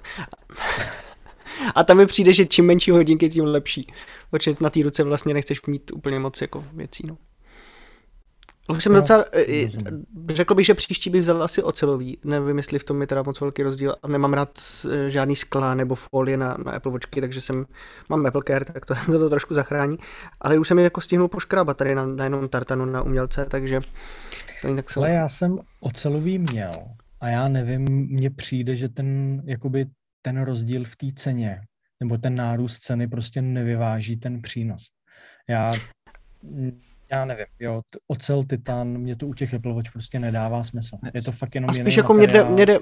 [1.75, 3.87] A tam mi přijde, že čím menší hodinky, tím lepší.
[4.31, 7.03] Protože na té ruce vlastně nechceš mít úplně moc jako věcí.
[7.07, 7.19] No.
[8.69, 9.25] Už jsem no, docela,
[10.29, 12.19] řekl bych, že příští bych vzal asi ocelový.
[12.25, 13.97] Nevím, jestli v tom je teda moc velký rozdíl.
[14.03, 14.59] A nemám rád
[14.91, 17.67] eh, žádný skla nebo folie na, na Apple Watchky, takže jsem,
[18.09, 19.99] mám Apple Care, tak to, to, to trošku zachrání.
[20.41, 23.81] Ale už jsem je jako stihnul poškrábat tady na, na jenom tartanu na umělce, takže
[24.63, 25.01] to tak se...
[25.01, 26.73] Ale já jsem ocelový měl
[27.21, 29.87] a já nevím, mně přijde, že ten, jakoby
[30.23, 31.61] ten rozdíl v té ceně,
[32.01, 34.87] nebo ten nárůst ceny prostě nevyváží ten přínos.
[35.49, 35.73] Já
[37.11, 40.97] já nevím, jo, ocel, titan, mě to u těch Apple Watch prostě nedává smysl.
[41.15, 42.79] Je to fakt jenom A spíš jako mě jde, mě, jde,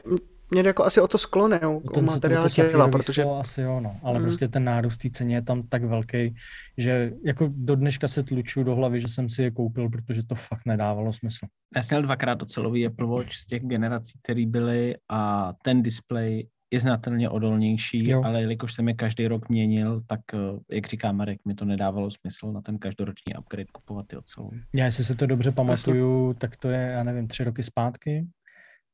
[0.51, 3.23] mě jde jako asi o to sklo, ne, o, o materiál těla, protože...
[3.23, 4.25] Sklo, asi jo, no, ale mm.
[4.25, 6.35] prostě ten nárůst té ceně je tam tak velký,
[6.79, 10.35] že jako do dneška se tluču do hlavy, že jsem si je koupil, protože to
[10.35, 11.47] fakt nedávalo smysl.
[11.77, 16.47] Já jsem měl dvakrát ocelový Apple Watch z těch generací, které byly a ten display
[16.75, 18.23] je znatelně odolnější, jo.
[18.25, 22.11] ale jelikož jsem je každý rok měnil, tak, eh, jak říká Marek, mi to nedávalo
[22.11, 24.51] smysl na ten každoroční upgrade kupovat ty ocelou.
[24.75, 26.39] Já, jestli se to dobře pamatuju, Jasně.
[26.39, 28.27] tak to je, já nevím, tři roky zpátky,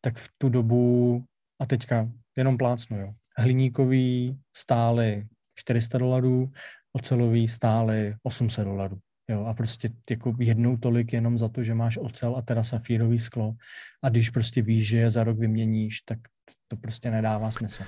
[0.00, 1.24] tak v tu dobu,
[1.60, 6.52] a teďka jenom plácnu, jo, hliníkový stály 400 dolarů,
[6.92, 8.98] ocelový stály 800 dolarů.
[9.30, 13.18] Jo, a prostě jako jednou tolik jenom za to, že máš ocel a teda safírový
[13.18, 13.54] sklo.
[14.02, 16.18] A když prostě víš, že je za rok vyměníš, tak
[16.68, 17.82] to prostě nedává smysl.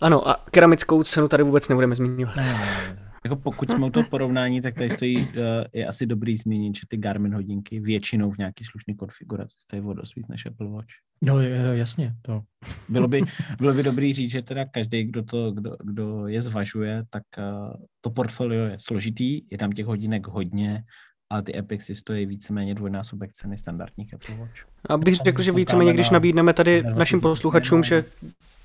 [0.00, 2.36] Ano, a keramickou cenu tady vůbec nebudeme zmiňovat.
[2.36, 3.12] Ne, ne, ne.
[3.24, 5.32] Jako pokud jsme u toho porovnání, tak tady stojí, uh,
[5.72, 9.92] je asi dobrý zmínit, že ty Garmin hodinky většinou v nějaký slušný konfiguraci stojí o
[9.92, 10.88] dost víc než Apple Watch.
[11.22, 11.40] No
[11.72, 12.42] jasně, to.
[12.88, 13.22] Bylo by,
[13.58, 17.72] bylo by dobrý říct, že teda každý, kdo, to, kdo, kdo je zvažuje, tak uh,
[18.00, 20.84] to portfolio je složitý, je tam těch hodinek hodně,
[21.32, 24.66] ale ty Epixy stojí víceméně dvojnásobek ceny standardních Apple Watch.
[24.88, 28.04] A bych řekl, že víceméně, když nabídneme tady našim posluchačům, že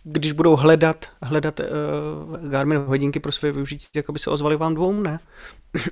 [0.03, 4.75] když budou hledat, hledat uh, Garmin hodinky pro své využití, tak aby se ozvali vám
[4.75, 5.19] dvou, ne?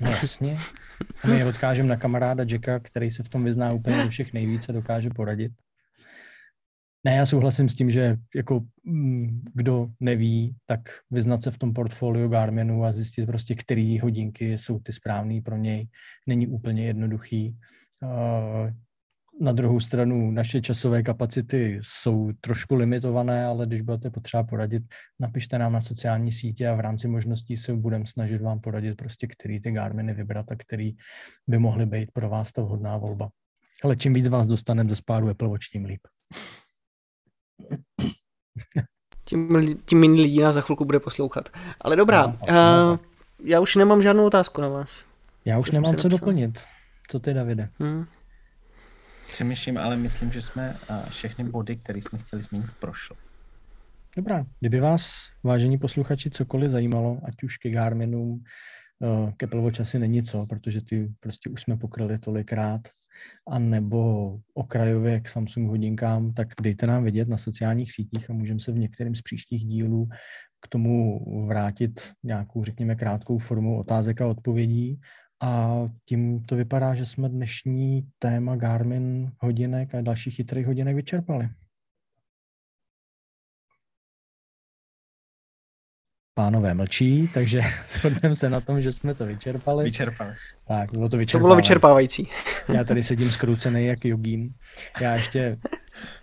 [0.01, 0.57] No, jasně.
[1.23, 4.33] A my je odkážeme na kamaráda Jacka, který se v tom vyzná úplně do všech
[4.33, 5.51] nejvíce, dokáže poradit.
[7.05, 10.79] Ne, já souhlasím s tím, že jako mm, kdo neví, tak
[11.11, 15.57] vyznat se v tom portfoliu Garminu a zjistit prostě, který hodinky jsou ty správné pro
[15.57, 15.87] něj,
[16.27, 17.57] není úplně jednoduchý.
[19.41, 24.83] Na druhou stranu naše časové kapacity jsou trošku limitované, ale když budete potřeba poradit,
[25.19, 29.27] napište nám na sociální sítě a v rámci možností se budeme snažit vám poradit prostě,
[29.27, 30.91] který ty Garminy vybrat a který
[31.47, 33.29] by mohly být pro vás ta vhodná volba.
[33.83, 36.01] Ale čím víc vás dostaneme do spádu Apple Watch, tím líp.
[39.25, 41.49] Tím, tím méně lidí nás za chvilku bude poslouchat.
[41.81, 42.99] Ale dobrá, no, uh,
[43.43, 45.05] já už nemám žádnou otázku na vás.
[45.45, 46.63] Já už co nemám co doplnit.
[47.07, 47.69] Co ty, Davide?
[47.79, 48.05] Hmm.
[49.31, 50.77] Přemýšlím, ale myslím, že jsme
[51.09, 53.15] všechny body, které jsme chtěli zmínit, prošli.
[54.17, 58.43] Dobrá, kdyby vás, vážení posluchači, cokoliv zajímalo, ať už ke Garminům,
[59.37, 62.81] ke Apple Watch asi není co, protože ty prostě už jsme pokryli tolikrát,
[63.47, 68.59] a nebo okrajově k Samsung hodinkám, tak dejte nám vědět na sociálních sítích a můžeme
[68.59, 70.09] se v některém z příštích dílů
[70.61, 74.99] k tomu vrátit nějakou, řekněme, krátkou formu otázek a odpovědí.
[75.41, 81.49] A tím to vypadá, že jsme dnešní téma Garmin hodinek a dalších chytrých hodinek vyčerpali.
[86.37, 89.83] Pánové mlčí, takže shodneme se na tom, že jsme to vyčerpali.
[89.83, 90.33] Vyčerpali.
[90.67, 91.31] Tak, bylo to vyčerpávající.
[91.31, 92.29] To bylo vyčerpávající.
[92.73, 94.53] Já tady sedím skroucený jak jogín.
[95.01, 95.57] Já ještě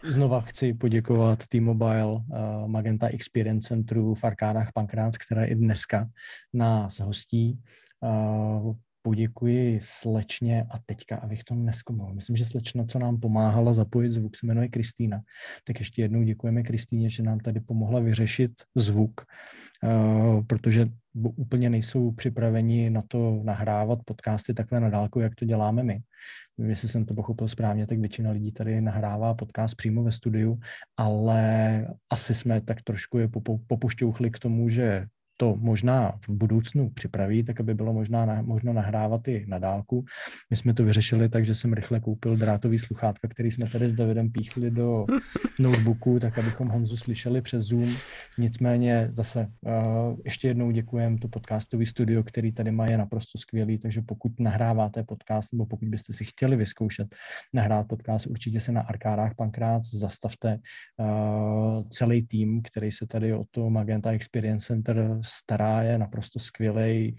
[0.02, 2.20] znova chci poděkovat T-Mobile uh,
[2.66, 6.08] Magenta Experience Centru v Arkádách Pankrác, která i dneska
[6.52, 7.58] nás hostí.
[8.00, 12.14] Uh, poděkuji slečně a teďka, abych to neskomal.
[12.14, 15.20] Myslím, že slečna, co nám pomáhala zapojit zvuk, se jmenuje Kristýna.
[15.64, 19.20] Tak ještě jednou děkujeme Kristýně, že nám tady pomohla vyřešit zvuk,
[19.82, 25.82] uh, protože úplně nejsou připraveni na to nahrávat podcasty takhle na dálku, jak to děláme
[25.82, 26.00] my.
[26.58, 30.58] Jestli jsem to pochopil správně, tak většina lidí tady nahrává podcast přímo ve studiu,
[30.96, 33.28] ale asi jsme tak trošku je
[33.66, 35.06] popušťouchli k tomu, že
[35.42, 40.04] to možná v budoucnu připraví, tak aby bylo možná na, možno nahrávat i na dálku.
[40.50, 43.92] My jsme to vyřešili tak, že jsem rychle koupil drátový sluchátka, který jsme tady s
[43.92, 45.06] Davidem píchli do
[45.58, 47.94] notebooku, tak abychom Honzu slyšeli přes Zoom.
[48.38, 53.78] Nicméně zase uh, ještě jednou děkujem to podcastový studio, který tady má, je naprosto skvělý,
[53.78, 57.14] takže pokud nahráváte podcast, nebo pokud byste si chtěli vyzkoušet
[57.52, 60.58] nahrát podcast, určitě se na Arkádách Pankrát zastavte
[60.98, 67.16] uh, celý tým, který se tady o to Magenta Experience Center stará, je naprosto skvělý,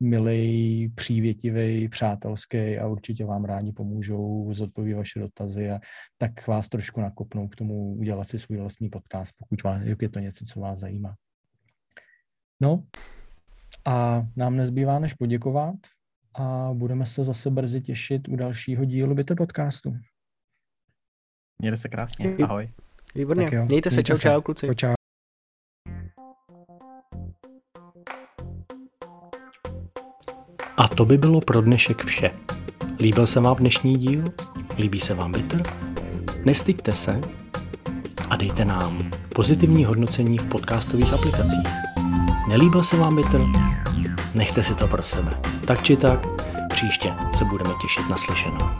[0.00, 5.80] milý, přívětivý, přátelský a určitě vám rádi pomůžou, zodpoví vaše dotazy a
[6.18, 10.18] tak vás trošku nakopnou k tomu udělat si svůj vlastní podcast, pokud vás, je to
[10.18, 11.14] něco, co vás zajímá.
[12.60, 12.84] No
[13.84, 15.74] a nám nezbývá než poděkovat
[16.34, 19.96] a budeme se zase brzy těšit u dalšího dílu Bitter podcastu.
[21.58, 22.68] Mějte se krásně, ahoj.
[23.14, 24.22] Výborně, mějte se, Mějte čau, se.
[24.22, 24.68] čau, kluci.
[24.76, 24.94] Čau.
[30.76, 32.30] A to by bylo pro dnešek vše.
[33.00, 34.22] Líbil se vám dnešní díl?
[34.78, 35.62] Líbí se vám Bitter?
[36.44, 37.20] Nestyďte se
[38.30, 41.68] a dejte nám pozitivní hodnocení v podcastových aplikacích.
[42.48, 43.40] Nelíbil se vám Bitter?
[44.34, 45.40] Nechte si to pro sebe.
[45.66, 46.26] Tak či tak,
[46.68, 48.70] příště se budeme těšit na slyšenou.